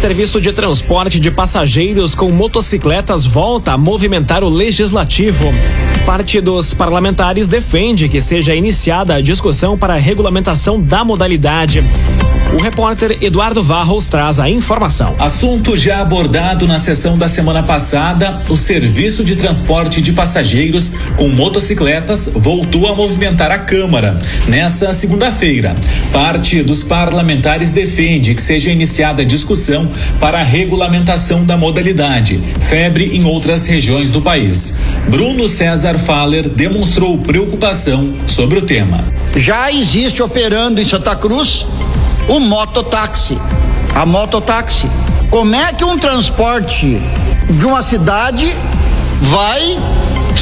Serviço 0.00 0.40
de 0.40 0.50
transporte 0.50 1.21
de 1.21 1.30
passageiros 1.30 2.14
com 2.14 2.30
motocicletas 2.30 3.26
volta 3.26 3.73
a 3.73 3.76
movimentar 3.76 4.42
o 4.42 4.49
legislativo. 4.49 5.52
Parte 6.07 6.40
dos 6.40 6.73
parlamentares 6.73 7.50
defende 7.50 8.09
que 8.09 8.19
seja 8.19 8.54
iniciada 8.54 9.16
a 9.16 9.21
discussão 9.21 9.76
para 9.76 9.92
a 9.92 9.99
regulamentação 9.99 10.80
da 10.80 11.04
modalidade. 11.04 11.85
O 12.52 12.59
repórter 12.61 13.16
Eduardo 13.21 13.62
Varros 13.62 14.09
traz 14.09 14.40
a 14.40 14.50
informação. 14.50 15.14
Assunto 15.21 15.76
já 15.76 16.00
abordado 16.00 16.66
na 16.66 16.80
sessão 16.80 17.16
da 17.16 17.28
semana 17.28 17.62
passada, 17.62 18.42
o 18.49 18.57
serviço 18.57 19.23
de 19.23 19.37
transporte 19.37 20.02
de 20.02 20.12
passageiros 20.12 20.92
com 21.16 21.28
motocicletas 21.28 22.28
voltou 22.35 22.88
a 22.88 22.95
movimentar 22.95 23.52
a 23.52 23.59
Câmara 23.59 24.21
nessa 24.49 24.92
segunda-feira. 24.92 25.76
Parte 26.12 26.61
dos 26.64 26.83
parlamentares 26.83 27.73
defende 27.73 28.35
que 28.35 28.42
seja 28.42 28.71
iniciada 28.71 29.23
a 29.23 29.25
discussão 29.25 29.88
para 30.19 30.40
a 30.40 30.42
regulamentação 30.42 31.45
da 31.45 31.57
modalidade, 31.57 32.40
febre 32.59 33.16
em 33.16 33.25
outras 33.25 33.66
regiões 33.66 34.11
do 34.11 34.21
país. 34.23 34.75
Bruno 35.09 35.47
César 35.47 35.97
Faller 35.99 36.49
demonstrou 36.49 37.16
preocupação 37.19 38.12
sobre 38.26 38.59
o 38.59 38.62
tema. 38.62 39.04
Já 39.37 39.71
existe 39.71 40.21
operando 40.21 40.80
em 40.80 40.85
Santa 40.85 41.14
Cruz 41.14 41.64
o 42.30 42.38
mototáxi. 42.38 43.37
A 43.92 44.06
mototáxi. 44.06 44.88
Como 45.30 45.54
é 45.54 45.72
que 45.72 45.84
um 45.84 45.99
transporte 45.99 47.02
de 47.50 47.66
uma 47.66 47.82
cidade 47.82 48.54
vai 49.20 49.76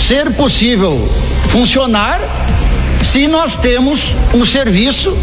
ser 0.06 0.30
possível 0.34 1.10
funcionar 1.48 2.20
se 3.02 3.26
nós 3.26 3.56
temos 3.56 4.14
um 4.34 4.44
serviço 4.44 5.16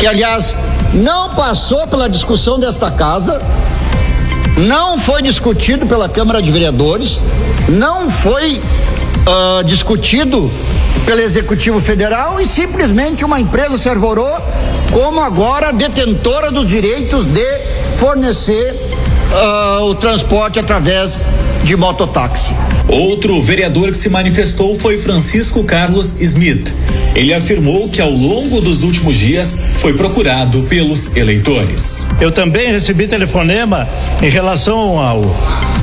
que, 0.00 0.06
aliás, 0.06 0.58
não 0.92 1.36
passou 1.36 1.86
pela 1.86 2.08
discussão 2.08 2.58
desta 2.58 2.90
casa, 2.90 3.40
não 4.58 4.98
foi 4.98 5.22
discutido 5.22 5.86
pela 5.86 6.08
Câmara 6.08 6.42
de 6.42 6.50
Vereadores, 6.50 7.20
não 7.68 8.10
foi 8.10 8.60
ah, 9.24 9.62
discutido 9.64 10.50
pelo 11.06 11.20
Executivo 11.20 11.80
Federal 11.80 12.40
e 12.40 12.46
simplesmente 12.46 13.24
uma 13.24 13.40
empresa 13.40 13.78
se 13.78 13.88
arvorou 13.88 14.36
como 14.92 15.20
agora 15.20 15.72
detentora 15.72 16.52
dos 16.52 16.66
direitos 16.66 17.24
de 17.24 17.60
fornecer 17.96 18.76
ah, 19.32 19.80
o 19.84 19.94
transporte 19.94 20.58
através 20.58 21.22
de 21.64 21.74
mototáxi. 21.76 22.54
Outro 22.88 23.42
vereador 23.42 23.90
que 23.90 23.96
se 23.96 24.10
manifestou 24.10 24.76
foi 24.76 24.98
Francisco 24.98 25.64
Carlos 25.64 26.14
Smith. 26.20 26.74
Ele 27.14 27.32
afirmou 27.32 27.88
que 27.88 28.00
ao 28.00 28.10
longo 28.10 28.60
dos 28.60 28.82
últimos 28.82 29.16
dias 29.16 29.56
foi 29.76 29.94
procurado 29.94 30.64
pelos 30.64 31.16
eleitores. 31.16 32.04
Eu 32.20 32.30
também 32.30 32.70
recebi 32.70 33.06
telefonema 33.06 33.88
em 34.20 34.28
relação 34.28 34.98
ao 34.98 35.22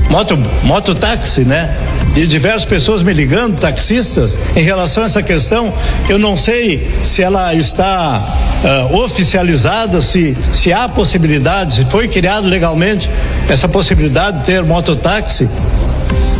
moto, 0.10 0.38
mototáxi, 0.64 1.42
né? 1.42 1.76
De 2.20 2.28
diversas 2.28 2.66
pessoas 2.66 3.02
me 3.02 3.14
ligando, 3.14 3.58
taxistas, 3.62 4.38
em 4.54 4.62
relação 4.62 5.04
a 5.04 5.06
essa 5.06 5.24
questão. 5.24 5.74
Eu 6.10 6.20
não 6.20 6.36
sei 6.36 6.86
se 7.02 7.24
ela 7.24 7.56
está 7.56 8.36
ah, 8.62 8.90
oficializada, 8.92 10.02
se, 10.02 10.36
se 10.54 10.74
há 10.74 10.90
possibilidade, 10.90 11.76
se 11.76 11.86
foi 11.86 12.10
criado 12.10 12.46
legalmente 12.46 13.10
essa 13.48 13.70
possibilidade 13.70 14.40
de 14.40 14.44
ter 14.44 14.62
mototáxi. 14.66 15.50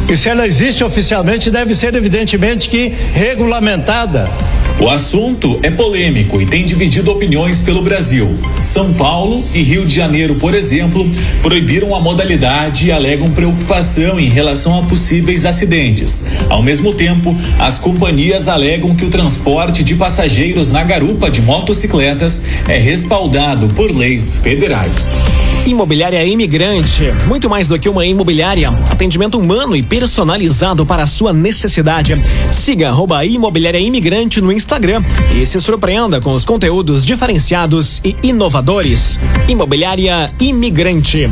E 0.10 0.18
se 0.18 0.28
ela 0.28 0.46
existe 0.46 0.84
oficialmente, 0.84 1.50
deve 1.50 1.74
ser 1.74 1.96
evidentemente 1.96 2.68
que 2.68 2.94
regulamentada 3.14 4.30
O 4.82 4.88
assunto 4.88 5.60
é 5.62 5.70
polêmico 5.70 6.42
e 6.42 6.46
tem 6.46 6.66
dividido 6.66 7.12
opiniões 7.12 7.62
pelo 7.62 7.82
Brasil. 7.82 8.40
São 8.62 8.94
Paulo 8.94 9.44
e 9.54 9.62
Rio 9.62 9.86
de 9.86 9.94
Janeiro, 9.94 10.36
por 10.36 10.54
exemplo, 10.54 11.06
proibiram 11.42 11.94
a 11.94 12.00
modalidade 12.00 12.88
e 12.88 12.92
alegam 12.92 13.30
preocupação 13.30 14.18
em 14.18 14.30
relação 14.30 14.80
a 14.80 14.84
possíveis 14.84 15.46
acidentes. 15.46 16.24
Ao 16.50 16.64
mesmo 16.64 16.94
tempo, 16.94 17.38
as 17.60 17.78
companhias 17.78 18.48
alegam 18.48 18.96
que 18.96 19.04
o 19.04 19.10
transporte 19.10 19.84
de 19.84 19.96
passageiros 19.96 20.72
na 20.72 20.82
garupa 20.82 21.30
de 21.30 21.42
motocicletas 21.42 22.42
é 22.66 22.78
respaldado 22.78 23.68
por 23.76 23.92
leis 23.92 24.36
federais. 24.36 25.18
Imobiliária 25.70 26.26
Imigrante, 26.26 27.12
muito 27.28 27.48
mais 27.48 27.68
do 27.68 27.78
que 27.78 27.88
uma 27.88 28.04
imobiliária, 28.04 28.70
atendimento 28.90 29.38
humano 29.38 29.76
e 29.76 29.84
personalizado 29.84 30.84
para 30.84 31.04
a 31.04 31.08
sua 31.08 31.32
necessidade. 31.32 32.20
Siga 32.52 32.90
arroba 32.90 33.24
Imobiliária 33.24 33.78
Imigrante 33.78 34.42
no 34.42 34.52
Instagram 34.52 35.04
e 35.32 35.46
se 35.46 35.62
surpreenda 35.62 36.20
com 36.20 36.34
os 36.34 36.44
conteúdos 36.44 37.06
diferenciados 37.06 38.02
e 38.04 38.16
inovadores. 38.24 39.20
Imobiliária 39.48 40.34
Imigrante. 40.40 41.30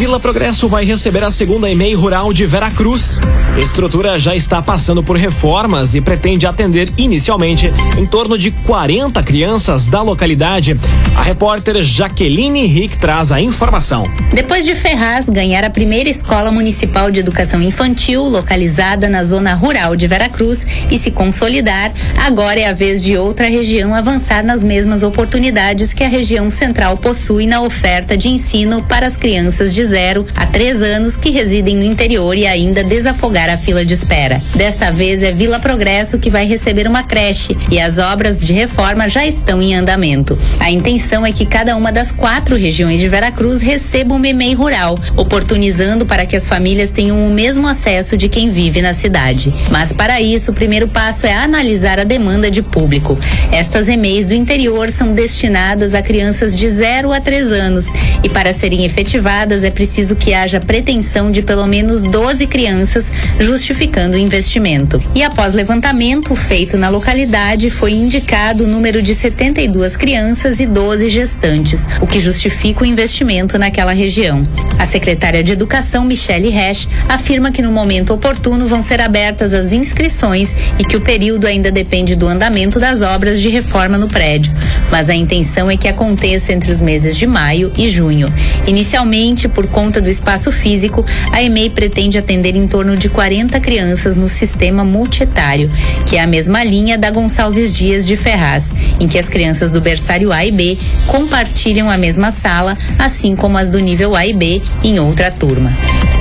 Vila 0.00 0.18
Progresso 0.18 0.66
vai 0.66 0.82
receber 0.82 1.22
a 1.22 1.30
segunda 1.30 1.68
EMEI 1.68 1.92
Rural 1.92 2.32
de 2.32 2.46
Veracruz. 2.46 3.20
A 3.54 3.60
estrutura 3.60 4.18
já 4.18 4.34
está 4.34 4.62
passando 4.62 5.02
por 5.02 5.14
reformas 5.14 5.94
e 5.94 6.00
pretende 6.00 6.46
atender 6.46 6.90
inicialmente 6.96 7.70
em 7.98 8.06
torno 8.06 8.38
de 8.38 8.50
40 8.50 9.22
crianças 9.22 9.88
da 9.88 10.00
localidade. 10.00 10.74
A 11.14 11.22
repórter 11.22 11.82
Jaqueline 11.82 12.64
Rick 12.64 12.96
traz 12.96 13.30
a 13.30 13.42
informação. 13.42 14.10
Depois 14.32 14.64
de 14.64 14.74
Ferraz 14.74 15.28
ganhar 15.28 15.64
a 15.64 15.68
primeira 15.68 16.08
escola 16.08 16.50
municipal 16.50 17.10
de 17.10 17.20
educação 17.20 17.60
infantil 17.60 18.22
localizada 18.22 19.06
na 19.06 19.22
zona 19.22 19.52
rural 19.52 19.94
de 19.96 20.06
Veracruz 20.06 20.66
e 20.90 20.98
se 20.98 21.10
consolidar, 21.10 21.92
agora 22.16 22.58
é 22.58 22.66
a 22.66 22.72
vez 22.72 23.02
de 23.02 23.18
outra 23.18 23.50
região 23.50 23.94
avançar 23.94 24.42
nas 24.46 24.64
mesmas 24.64 25.02
oportunidades 25.02 25.92
que 25.92 26.02
a 26.02 26.08
região 26.08 26.48
central 26.48 26.96
possui 26.96 27.46
na 27.46 27.60
oferta 27.60 28.16
de 28.16 28.30
ensino 28.30 28.82
para 28.84 29.06
as 29.06 29.18
crianças 29.18 29.74
de 29.74 29.89
0 29.90 30.24
a 30.36 30.46
3 30.46 30.82
anos 30.82 31.16
que 31.16 31.30
residem 31.30 31.76
no 31.76 31.84
interior 31.84 32.36
e 32.36 32.46
ainda 32.46 32.84
desafogar 32.84 33.50
a 33.50 33.56
fila 33.56 33.84
de 33.84 33.92
espera. 33.92 34.40
Desta 34.54 34.90
vez 34.90 35.22
é 35.22 35.32
Vila 35.32 35.58
Progresso 35.58 36.18
que 36.18 36.30
vai 36.30 36.46
receber 36.46 36.86
uma 36.86 37.02
creche 37.02 37.56
e 37.70 37.80
as 37.80 37.98
obras 37.98 38.40
de 38.40 38.52
reforma 38.52 39.08
já 39.08 39.26
estão 39.26 39.60
em 39.60 39.74
andamento. 39.74 40.38
A 40.60 40.70
intenção 40.70 41.26
é 41.26 41.32
que 41.32 41.44
cada 41.44 41.76
uma 41.76 41.90
das 41.90 42.12
quatro 42.12 42.56
regiões 42.56 43.00
de 43.00 43.08
Veracruz 43.08 43.60
receba 43.60 44.14
uma 44.14 44.28
EMEI 44.28 44.54
rural, 44.54 44.96
oportunizando 45.16 46.06
para 46.06 46.24
que 46.24 46.36
as 46.36 46.48
famílias 46.48 46.90
tenham 46.90 47.26
o 47.26 47.30
mesmo 47.30 47.66
acesso 47.66 48.16
de 48.16 48.28
quem 48.28 48.50
vive 48.50 48.80
na 48.80 48.94
cidade. 48.94 49.52
Mas 49.70 49.92
para 49.92 50.20
isso, 50.20 50.52
o 50.52 50.54
primeiro 50.54 50.86
passo 50.86 51.26
é 51.26 51.32
analisar 51.32 51.98
a 51.98 52.04
demanda 52.04 52.50
de 52.50 52.62
público. 52.62 53.18
Estas 53.50 53.88
EMEIs 53.88 54.26
do 54.26 54.34
interior 54.34 54.88
são 54.90 55.12
destinadas 55.12 55.94
a 55.94 56.02
crianças 56.02 56.54
de 56.54 56.68
0 56.68 57.12
a 57.12 57.20
3 57.20 57.52
anos 57.52 57.86
e 58.22 58.28
para 58.28 58.52
serem 58.52 58.84
efetivadas 58.84 59.64
é 59.64 59.70
preciso 59.80 60.14
que 60.14 60.34
haja 60.34 60.60
pretensão 60.60 61.30
de 61.30 61.40
pelo 61.40 61.66
menos 61.66 62.04
12 62.04 62.46
crianças, 62.48 63.10
justificando 63.38 64.14
o 64.14 64.18
investimento. 64.18 65.02
E 65.14 65.22
após 65.22 65.54
levantamento 65.54 66.36
feito 66.36 66.76
na 66.76 66.90
localidade, 66.90 67.70
foi 67.70 67.92
indicado 67.92 68.64
o 68.64 68.66
número 68.66 69.00
de 69.00 69.14
72 69.14 69.96
crianças 69.96 70.60
e 70.60 70.66
12 70.66 71.08
gestantes, 71.08 71.88
o 71.98 72.06
que 72.06 72.20
justifica 72.20 72.82
o 72.82 72.86
investimento 72.86 73.58
naquela 73.58 73.92
região. 73.92 74.42
A 74.78 74.84
secretária 74.84 75.42
de 75.42 75.52
Educação, 75.52 76.04
Michele 76.04 76.50
Resch, 76.50 76.86
afirma 77.08 77.50
que 77.50 77.62
no 77.62 77.72
momento 77.72 78.12
oportuno 78.12 78.66
vão 78.66 78.82
ser 78.82 79.00
abertas 79.00 79.54
as 79.54 79.72
inscrições 79.72 80.54
e 80.78 80.84
que 80.84 80.96
o 80.98 81.00
período 81.00 81.46
ainda 81.46 81.70
depende 81.70 82.14
do 82.14 82.28
andamento 82.28 82.78
das 82.78 83.00
obras 83.00 83.40
de 83.40 83.48
reforma 83.48 83.96
no 83.96 84.08
prédio, 84.08 84.52
mas 84.90 85.08
a 85.08 85.14
intenção 85.14 85.70
é 85.70 85.76
que 85.78 85.88
aconteça 85.88 86.52
entre 86.52 86.70
os 86.70 86.82
meses 86.82 87.16
de 87.16 87.26
maio 87.26 87.72
e 87.78 87.88
junho. 87.88 88.28
Inicialmente, 88.66 89.48
por 89.48 89.69
conta 89.70 90.00
do 90.00 90.08
espaço 90.08 90.52
físico, 90.52 91.04
a 91.32 91.42
EMEI 91.42 91.70
pretende 91.70 92.18
atender 92.18 92.56
em 92.56 92.66
torno 92.66 92.96
de 92.96 93.08
40 93.08 93.58
crianças 93.60 94.16
no 94.16 94.28
sistema 94.28 94.84
multietário, 94.84 95.70
que 96.06 96.16
é 96.16 96.20
a 96.20 96.26
mesma 96.26 96.62
linha 96.62 96.98
da 96.98 97.10
Gonçalves 97.10 97.74
Dias 97.74 98.06
de 98.06 98.16
Ferraz, 98.16 98.72
em 98.98 99.08
que 99.08 99.18
as 99.18 99.28
crianças 99.28 99.72
do 99.72 99.80
berçário 99.80 100.32
A 100.32 100.44
e 100.44 100.50
B 100.50 100.78
compartilham 101.06 101.90
a 101.90 101.96
mesma 101.96 102.30
sala, 102.30 102.76
assim 102.98 103.34
como 103.34 103.56
as 103.56 103.70
do 103.70 103.78
nível 103.78 104.14
A 104.14 104.26
e 104.26 104.32
B 104.32 104.62
em 104.82 104.98
outra 104.98 105.30
turma. 105.30 105.72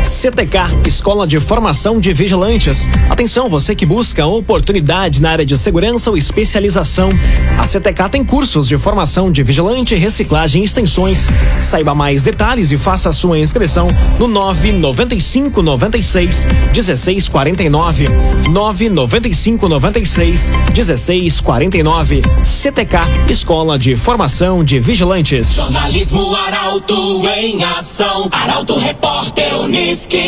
CTK, 0.04 0.88
Escola 0.88 1.28
de 1.28 1.40
Formação 1.40 2.00
de 2.00 2.14
Vigilantes. 2.14 2.88
Atenção, 3.10 3.50
você 3.50 3.76
que 3.76 3.86
busca 3.86 4.26
oportunidade 4.26 5.22
na 5.22 5.32
área 5.32 5.46
de 5.46 5.58
segurança 5.58 6.10
ou 6.10 6.18
especialização. 6.18 7.10
A 7.58 7.64
CTK 7.64 8.10
tem 8.10 8.24
cursos 8.24 8.68
de 8.68 8.78
formação 8.78 9.32
de 9.32 9.44
vigilante, 9.44 9.96
reciclagem 9.96 10.62
e 10.62 10.66
extensões. 10.66 11.28
Saiba 11.60 11.94
mais 11.94 12.24
detalhes 12.24 12.72
e 12.72 12.78
faça 12.78 13.10
a 13.10 13.12
sua 13.12 13.39
inscrição 13.40 13.88
no 14.18 14.28
995 14.28 15.62
96 15.62 16.48
1649. 16.74 18.08
995 18.50 19.70
96 19.70 20.52
1649. 20.76 22.22
CTK, 22.44 22.98
Escola 23.30 23.78
de 23.78 23.96
Formação 23.96 24.64
de 24.64 24.80
Vigilantes. 24.80 25.54
Jornalismo 25.54 26.36
Arauto 26.36 27.28
em 27.38 27.64
ação. 27.64 28.30
Arauto 28.32 28.78
Repórter 28.78 29.60
Unisque. 29.60 30.24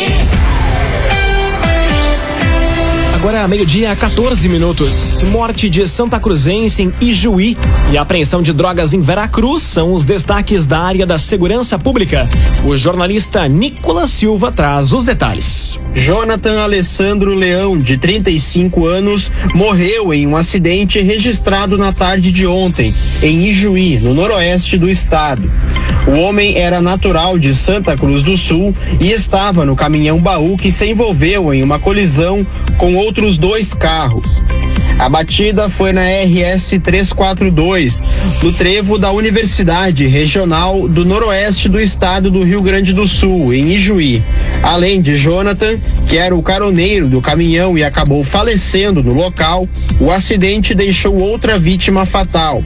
Agora 3.22 3.46
meio-dia, 3.46 3.94
14 3.94 4.48
minutos. 4.48 5.22
Morte 5.22 5.70
de 5.70 5.86
Santa 5.86 6.18
Cruzense 6.18 6.82
em 6.82 6.92
Ijuí 7.00 7.56
e 7.92 7.96
apreensão 7.96 8.42
de 8.42 8.52
drogas 8.52 8.94
em 8.94 9.00
Veracruz 9.00 9.62
são 9.62 9.94
os 9.94 10.04
destaques 10.04 10.66
da 10.66 10.80
área 10.80 11.06
da 11.06 11.20
segurança 11.20 11.78
pública. 11.78 12.28
O 12.64 12.76
jornalista 12.76 13.46
Nicolas 13.46 14.10
Silva 14.10 14.50
traz 14.50 14.92
os 14.92 15.04
detalhes. 15.04 15.78
Jonathan 15.94 16.62
Alessandro 16.62 17.34
Leão, 17.34 17.78
de 17.78 17.96
35 17.96 18.86
anos, 18.86 19.30
morreu 19.54 20.12
em 20.12 20.26
um 20.26 20.36
acidente 20.36 21.00
registrado 21.00 21.76
na 21.76 21.92
tarde 21.92 22.32
de 22.32 22.46
ontem, 22.46 22.94
em 23.22 23.40
Ijuí, 23.42 23.98
no 23.98 24.14
noroeste 24.14 24.78
do 24.78 24.88
estado. 24.88 25.50
O 26.06 26.18
homem 26.18 26.58
era 26.58 26.80
natural 26.80 27.38
de 27.38 27.54
Santa 27.54 27.96
Cruz 27.96 28.22
do 28.22 28.36
Sul 28.36 28.74
e 29.00 29.10
estava 29.10 29.64
no 29.64 29.76
caminhão 29.76 30.18
baú 30.18 30.56
que 30.56 30.72
se 30.72 30.90
envolveu 30.90 31.54
em 31.54 31.62
uma 31.62 31.78
colisão 31.78 32.44
com 32.76 32.96
outros 32.96 33.38
dois 33.38 33.72
carros. 33.72 34.42
A 35.02 35.08
batida 35.08 35.68
foi 35.68 35.92
na 35.92 36.02
RS 36.02 36.78
342, 36.78 38.06
no 38.40 38.52
trevo 38.52 38.96
da 38.96 39.10
Universidade 39.10 40.06
Regional 40.06 40.88
do 40.88 41.04
Noroeste 41.04 41.68
do 41.68 41.80
Estado 41.80 42.30
do 42.30 42.44
Rio 42.44 42.62
Grande 42.62 42.92
do 42.92 43.04
Sul, 43.08 43.52
em 43.52 43.70
Ijuí. 43.70 44.22
Além 44.62 45.02
de 45.02 45.16
Jonathan, 45.16 45.76
que 46.08 46.16
era 46.16 46.36
o 46.36 46.40
caroneiro 46.40 47.08
do 47.08 47.20
caminhão 47.20 47.76
e 47.76 47.82
acabou 47.82 48.22
falecendo 48.22 49.02
no 49.02 49.12
local, 49.12 49.68
o 49.98 50.08
acidente 50.08 50.72
deixou 50.72 51.16
outra 51.16 51.58
vítima 51.58 52.06
fatal. 52.06 52.62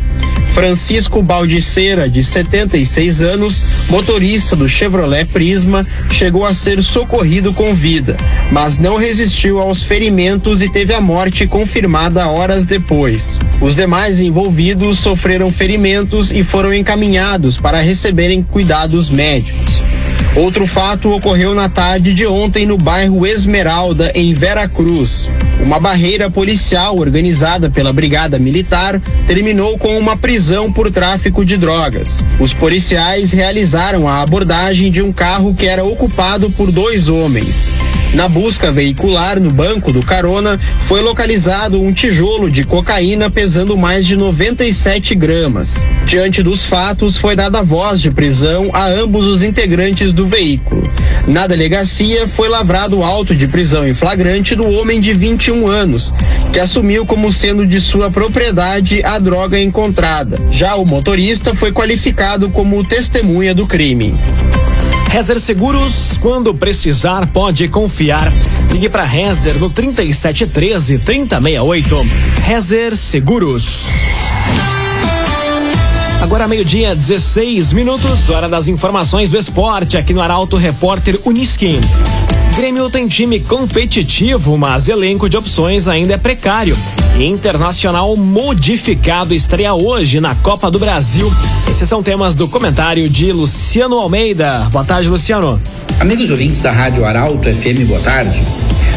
Francisco 0.57 1.23
Baldiceira, 1.23 2.09
de 2.09 2.25
76 2.25 3.21
anos, 3.21 3.62
motorista 3.90 4.57
do 4.57 4.66
Chevrolet 4.66 5.27
Prisma, 5.27 5.87
chegou 6.11 6.47
a 6.47 6.55
ser 6.55 6.83
socorrido 6.83 7.53
com 7.53 7.75
vida, 7.75 8.16
mas 8.51 8.79
não 8.79 8.97
resistiu 8.97 9.61
aos 9.61 9.83
ferimentos 9.83 10.62
e 10.62 10.71
teve 10.71 10.95
a 10.95 11.01
morte 11.01 11.47
confirmada 11.47 12.27
horas 12.27 12.64
depois. 12.64 13.38
Os 13.61 13.77
demais 13.77 14.19
envolvidos 14.19 14.99
sofreram 14.99 15.51
ferimentos 15.51 16.33
e 16.33 16.42
foram 16.42 16.73
encaminhados 16.73 17.59
para 17.59 17.83
receberem 17.83 18.42
cuidados 18.42 19.11
médicos. 19.11 19.83
Outro 20.35 20.66
fato 20.66 21.11
ocorreu 21.11 21.55
na 21.55 21.69
tarde 21.69 22.14
de 22.14 22.27
ontem 22.27 22.64
no 22.64 22.79
bairro 22.79 23.27
Esmeralda, 23.27 24.11
em 24.14 24.33
Veracruz. 24.33 25.31
Uma 25.66 25.81
barreira 25.81 26.31
policial 26.31 26.96
organizada 26.96 27.68
pela 27.68 27.92
Brigada 27.92 28.38
Militar 28.38 29.02
terminou 29.26 29.76
com 29.76 29.98
uma 29.98 30.16
prisão 30.16 30.72
por 30.72 30.92
tráfico 30.92 31.44
de 31.44 31.57
drogas. 31.57 32.22
Os 32.38 32.55
policiais 32.55 33.33
realizaram 33.33 34.07
a 34.07 34.22
abordagem 34.22 34.92
de 34.92 35.02
um 35.02 35.12
carro 35.12 35.57
que 35.57 35.66
era 35.66 35.85
ocupado 35.85 36.48
por 36.50 36.70
dois 36.70 37.09
homens. 37.09 37.68
Na 38.14 38.29
busca 38.29 38.70
veicular 38.70 39.40
no 39.40 39.50
banco 39.50 39.92
do 39.92 40.00
carona, 40.07 40.59
foi 40.87 41.02
localizado 41.02 41.83
um 41.83 41.92
tijolo 41.92 42.48
de 42.48 42.62
cocaína 42.62 43.29
pesando 43.29 43.76
mais 43.76 44.07
de 44.07 44.16
97 44.16 45.16
gramas. 45.16 45.83
Diante 46.07 46.42
dos 46.44 46.64
fatos, 46.64 47.16
foi 47.16 47.35
dada 47.35 47.64
voz 47.64 48.00
de 48.00 48.12
prisão 48.12 48.70
a 48.72 48.87
ambos 48.87 49.26
os 49.26 49.42
integrantes 49.42 50.12
do 50.12 50.26
veículo. 50.26 50.88
Na 51.26 51.48
delegacia, 51.48 52.29
foi 52.29 52.48
lavrado 52.48 53.02
auto 53.02 53.35
de 53.35 53.48
prisão 53.48 53.87
em 53.87 53.92
flagrante 53.92 54.55
do 54.55 54.66
homem 54.66 55.00
de 55.00 55.12
21 55.12 55.56
anos, 55.64 56.12
que 56.53 56.59
assumiu 56.59 57.07
como 57.07 57.31
sendo 57.31 57.64
de 57.64 57.81
sua 57.81 58.11
propriedade 58.11 59.01
a 59.05 59.16
droga 59.21 59.61
encontrada. 59.61 60.37
Já 60.51 60.75
o 60.75 60.85
motorista 60.85 61.55
foi 61.55 61.71
qualificado 61.71 62.51
como 62.51 62.83
testemunha 62.83 63.55
do 63.55 63.64
crime. 63.64 64.12
Rezer 65.09 65.38
Seguros, 65.38 66.19
quando 66.21 66.53
precisar, 66.53 67.29
pode 67.29 67.69
confiar. 67.69 68.33
Ligue 68.73 68.88
para 68.88 69.05
Rezer 69.05 69.55
no 69.55 69.71
3713 69.71 70.99
3068. 70.99 72.07
Rezer 72.42 72.97
Seguros. 72.97 73.87
Agora 76.20 76.48
meio-dia, 76.48 76.94
16 76.94 77.72
minutos, 77.72 78.31
hora 78.31 78.48
das 78.48 78.68
informações 78.68 79.31
do 79.31 79.38
esporte 79.38 79.96
aqui 79.96 80.14
no 80.14 80.22
Arauto 80.22 80.57
Repórter 80.57 81.18
Unisquim. 81.24 81.79
Grêmio 82.57 82.88
tem 82.88 83.07
time 83.07 83.38
competitivo, 83.40 84.57
mas 84.57 84.88
elenco 84.88 85.29
de 85.29 85.37
opções 85.37 85.88
ainda 85.88 86.14
é 86.14 86.16
precário. 86.16 86.76
Internacional 87.20 88.16
modificado 88.16 89.35
estreia 89.35 89.74
hoje 89.74 90.18
na 90.20 90.35
Copa 90.37 90.70
do 90.70 90.79
Brasil. 90.79 91.31
Esses 91.70 91.87
são 91.87 92.02
temas 92.02 92.35
do 92.35 92.48
comentário 92.48 93.11
de 93.11 93.31
Luciano 93.31 93.98
Almeida. 93.98 94.68
Boa 94.72 94.85
tarde, 94.85 95.11
Luciano. 95.11 95.61
Amigos 96.00 96.31
ouvintes 96.31 96.61
da 96.61 96.72
Rádio 96.72 97.05
Arauto 97.05 97.52
FM, 97.52 97.87
boa 97.87 98.00
tarde. 98.00 98.42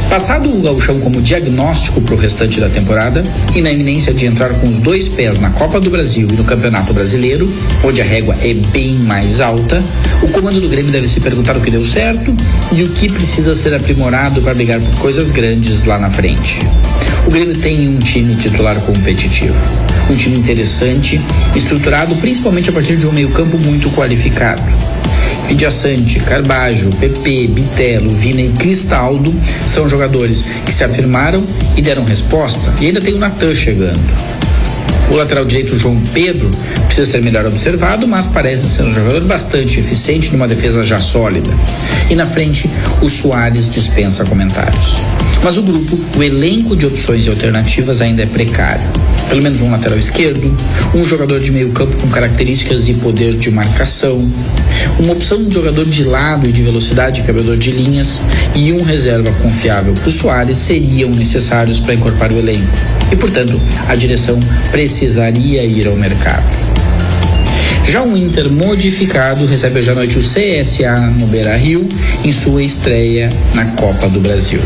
Passado 0.10 0.52
o 0.52 0.62
gauchão 0.63 1.00
como 1.02 1.22
diagnóstico 1.22 2.02
para 2.02 2.15
o 2.15 2.17
restante 2.17 2.60
da 2.60 2.67
temporada 2.67 3.22
e 3.54 3.62
na 3.62 3.72
iminência 3.72 4.12
de 4.12 4.26
entrar 4.26 4.50
com 4.50 4.67
os 4.67 4.80
dois 4.80 5.08
pés 5.08 5.38
na 5.39 5.52
Copa 5.52 5.80
do 5.80 5.91
Brasil 5.91 6.28
e 6.32 6.36
no 6.36 6.43
Campeonato 6.43 6.91
Brasileiro, 6.95 7.48
onde 7.84 8.02
a 8.02 8.04
régua 8.04 8.36
é 8.41 8.56
bem 8.72 8.95
mais 8.95 9.39
alta, 9.39 9.80
o 10.24 10.32
comando 10.32 10.60
do 10.60 10.67
Grêmio 10.67 10.91
deve 10.91 11.08
se 11.08 11.19
perguntar 11.19 11.56
o 11.56 11.62
que 11.62 11.69
deu 11.69 11.86
certo 11.86 12.36
e 12.74 12.82
o 12.82 12.89
que 12.89 13.08
precisa 13.08 13.54
ser 13.54 13.72
aprimorado 13.76 14.41
para 14.41 14.56
brigar 14.56 14.80
por 14.82 15.00
coisas 15.00 15.30
grandes 15.30 15.84
lá 15.84 16.00
na 16.00 16.10
frente. 16.10 16.60
O 17.28 17.30
Grêmio 17.30 17.56
tem 17.60 17.88
um 17.89 18.00
time 18.00 18.36
titular 18.36 18.76
competitivo, 18.82 19.56
um 20.10 20.15
time 20.15 20.39
interessante, 20.39 21.22
estruturado 21.56 22.15
principalmente 22.15 22.72
a 22.72 22.74
partir 22.74 22.98
de 22.98 23.06
um 23.06 23.12
meio-campo 23.12 23.60
muito 23.60 23.91
qualificado. 23.91 24.63
Vidiaçante, 25.49 26.19
Carbajo, 26.19 26.91
PP, 26.91 27.47
Bitelo, 27.47 28.07
Vina 28.07 28.41
e 28.41 28.49
Cristaldo 28.49 29.33
são 29.65 29.89
jogadores 29.89 30.43
que 30.63 30.71
se 30.71 30.83
afirmaram 30.83 31.43
e 31.75 31.81
deram 31.81 32.05
resposta. 32.05 32.71
E 32.79 32.85
ainda 32.85 33.01
tem 33.01 33.15
o 33.15 33.17
Natan 33.17 33.55
chegando. 33.55 33.99
O 35.12 35.15
lateral 35.15 35.43
direito, 35.43 35.77
João 35.79 35.99
Pedro, 36.13 36.51
precisa 36.85 37.09
ser 37.09 37.23
melhor 37.23 37.47
observado, 37.47 38.07
mas 38.07 38.27
parece 38.27 38.69
ser 38.69 38.83
um 38.83 38.93
jogador 38.93 39.21
bastante 39.21 39.79
eficiente 39.79 40.31
numa 40.31 40.47
defesa 40.47 40.83
já 40.83 41.01
sólida. 41.01 41.49
E 42.12 42.15
na 42.15 42.27
frente, 42.27 42.69
o 43.01 43.09
Soares 43.09 43.67
dispensa 43.71 44.23
comentários. 44.23 44.97
Mas 45.43 45.58
o 45.58 45.63
grupo, 45.63 45.97
o 46.17 46.23
elenco 46.23 46.75
de 46.75 46.86
opções 46.86 47.25
e 47.25 47.30
alternativas 47.30 48.02
ainda 48.02 48.23
é 48.23 48.25
precário. 48.25 48.82
Pelo 49.30 49.41
menos 49.41 49.62
um 49.62 49.71
lateral 49.71 49.97
esquerdo, 49.97 50.56
um 50.93 51.06
jogador 51.06 51.39
de 51.39 51.52
meio 51.52 51.71
campo 51.71 51.95
com 51.97 52.10
características 52.10 52.89
e 52.89 52.95
poder 52.95 53.36
de 53.38 53.52
marcação, 53.52 54.30
uma 54.99 55.13
opção 55.13 55.43
de 55.43 55.54
jogador 55.54 55.86
de 55.86 56.04
lado 56.04 56.49
e 56.49 56.52
de 56.52 56.63
velocidade 56.63 57.21
quebrador 57.21 57.58
de 57.58 57.71
linhas 57.71 58.17
e 58.56 58.73
um 58.73 58.84
reserva 58.84 59.32
confiável 59.34 59.93
para 59.93 60.10
o 60.10 60.12
Soares 60.12 60.58
seriam 60.58 61.12
necessários 61.12 61.80
para 61.80 61.93
incorporar 61.93 62.34
o 62.34 62.39
elenco. 62.39 62.67
E, 63.12 63.15
portanto, 63.15 63.60
a 63.88 63.95
direção 63.95 64.39
precisaria 64.71 65.63
ir 65.63 65.88
ao 65.88 65.95
mercado. 65.95 66.45
Já 67.89 68.04
o 68.04 68.15
Inter 68.15 68.52
modificado 68.52 69.45
recebe 69.45 69.80
hoje 69.80 69.89
à 69.89 69.95
noite 69.95 70.19
o 70.19 70.21
CSA 70.21 70.99
no 71.17 71.25
Beira 71.28 71.56
Rio 71.56 71.88
em 72.23 72.32
sua 72.32 72.62
estreia 72.62 73.30
na 73.56 73.65
Copa 73.71 74.08
do 74.10 74.19
Brasil. 74.19 74.62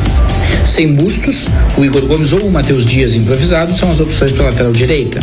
Sem 0.66 0.94
bustos, 0.96 1.48
o 1.78 1.84
Igor 1.84 2.06
Gomes 2.06 2.32
ou 2.32 2.40
o 2.42 2.52
Matheus 2.52 2.86
Dias 2.86 3.16
improvisado 3.16 3.76
são 3.76 3.92
as 3.92 4.00
opções 4.00 4.32
pela 4.32 4.46
lateral 4.46 4.72
direita. 4.72 5.20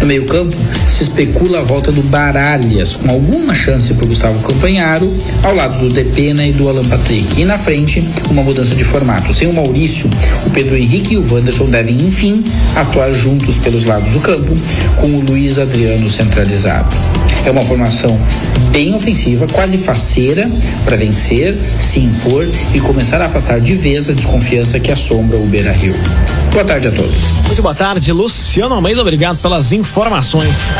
No 0.00 0.06
meio-campo, 0.06 0.54
se 0.86 1.04
especula 1.04 1.60
a 1.60 1.62
volta 1.62 1.90
do 1.90 2.02
Baralhas, 2.04 2.94
com 2.94 3.10
alguma 3.10 3.54
chance 3.54 3.94
para 3.94 4.06
Gustavo 4.06 4.42
Campanharo, 4.46 5.10
ao 5.42 5.54
lado 5.54 5.78
do 5.78 5.92
Depena 5.92 6.46
e 6.46 6.52
do 6.52 6.68
Alan 6.68 6.84
Patrick. 6.84 7.40
E 7.40 7.44
na 7.44 7.58
frente, 7.58 8.06
uma 8.30 8.42
mudança 8.42 8.74
de 8.74 8.84
formato. 8.84 9.32
Sem 9.32 9.48
o 9.48 9.54
Maurício, 9.54 10.10
o 10.46 10.50
Pedro 10.50 10.76
Henrique 10.76 11.14
e 11.14 11.16
o 11.16 11.34
Wanderson 11.34 11.66
devem, 11.70 11.96
enfim, 12.06 12.44
atuar 12.74 13.10
juntos 13.12 13.56
pelos 13.56 13.84
lados 13.84 14.10
do 14.12 14.20
campo, 14.20 14.54
com 15.00 15.06
o 15.06 15.20
Luiz 15.20 15.58
Adriano 15.58 16.10
centralizado. 16.10 16.94
É 17.46 17.50
uma 17.50 17.62
formação 17.62 18.18
bem 18.72 18.92
ofensiva, 18.92 19.46
quase 19.46 19.78
faceira 19.78 20.50
para 20.84 20.96
vencer, 20.96 21.56
se 21.56 22.00
impor 22.00 22.46
e 22.74 22.80
começar 22.80 23.22
a 23.22 23.26
afastar 23.26 23.60
de 23.60 23.76
vez 23.76 24.10
a 24.10 24.12
desconfiança 24.12 24.65
que 24.66 24.90
assombra 24.90 25.38
o 25.38 25.46
Beira 25.46 25.70
Rio. 25.70 25.94
Boa 26.52 26.64
tarde 26.64 26.88
a 26.88 26.90
todos. 26.90 27.44
Muito 27.46 27.62
boa 27.62 27.74
tarde, 27.74 28.10
Luciano 28.12 28.74
Almeida. 28.74 29.00
Obrigado 29.00 29.38
pelas 29.38 29.72
informações. 29.72 30.70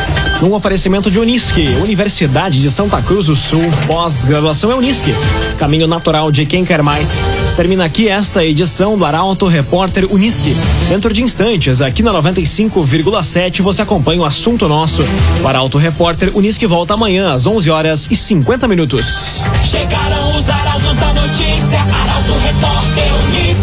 Num 0.43 0.53
oferecimento 0.53 1.11
de 1.11 1.21
Unisque, 1.21 1.69
Universidade 1.83 2.61
de 2.61 2.69
Santa 2.71 3.01
Cruz 3.01 3.27
do 3.27 3.37
Sul, 3.37 3.63
pós-graduação 3.87 4.73
é 4.73 4.75
Unisque. 4.75 5.15
Caminho 5.57 5.87
natural 5.87 6.33
de 6.33 6.45
quem 6.45 6.65
quer 6.65 6.83
mais. 6.83 7.13
Termina 7.57 7.85
aqui 7.85 8.09
esta 8.09 8.45
edição 8.45 8.99
do 8.99 9.05
Arauto 9.05 9.47
Repórter 9.47 10.13
Unisque. 10.13 10.57
Dentro 10.89 11.13
de 11.13 11.23
instantes, 11.23 11.81
aqui 11.81 12.03
na 12.03 12.13
95,7, 12.13 13.63
você 13.63 13.83
acompanha 13.83 14.21
o 14.21 14.25
assunto 14.25 14.69
nosso. 14.69 15.05
O 15.43 15.49
Arauto 15.49 15.79
Repórter 15.79 16.37
Unisque 16.37 16.67
volta 16.67 16.95
amanhã 16.95 17.33
às 17.33 17.47
11 17.47 17.71
horas 17.71 18.09
e 18.11 18.17
50 18.17 18.67
minutos. 18.67 19.43
Chegaram 19.63 20.37
os 20.37 20.49
arautos 20.51 20.97
da 20.97 21.13
notícia, 21.13 21.79
Arauto 21.81 22.33
Repórter 22.43 23.15
Unisque. 23.29 23.56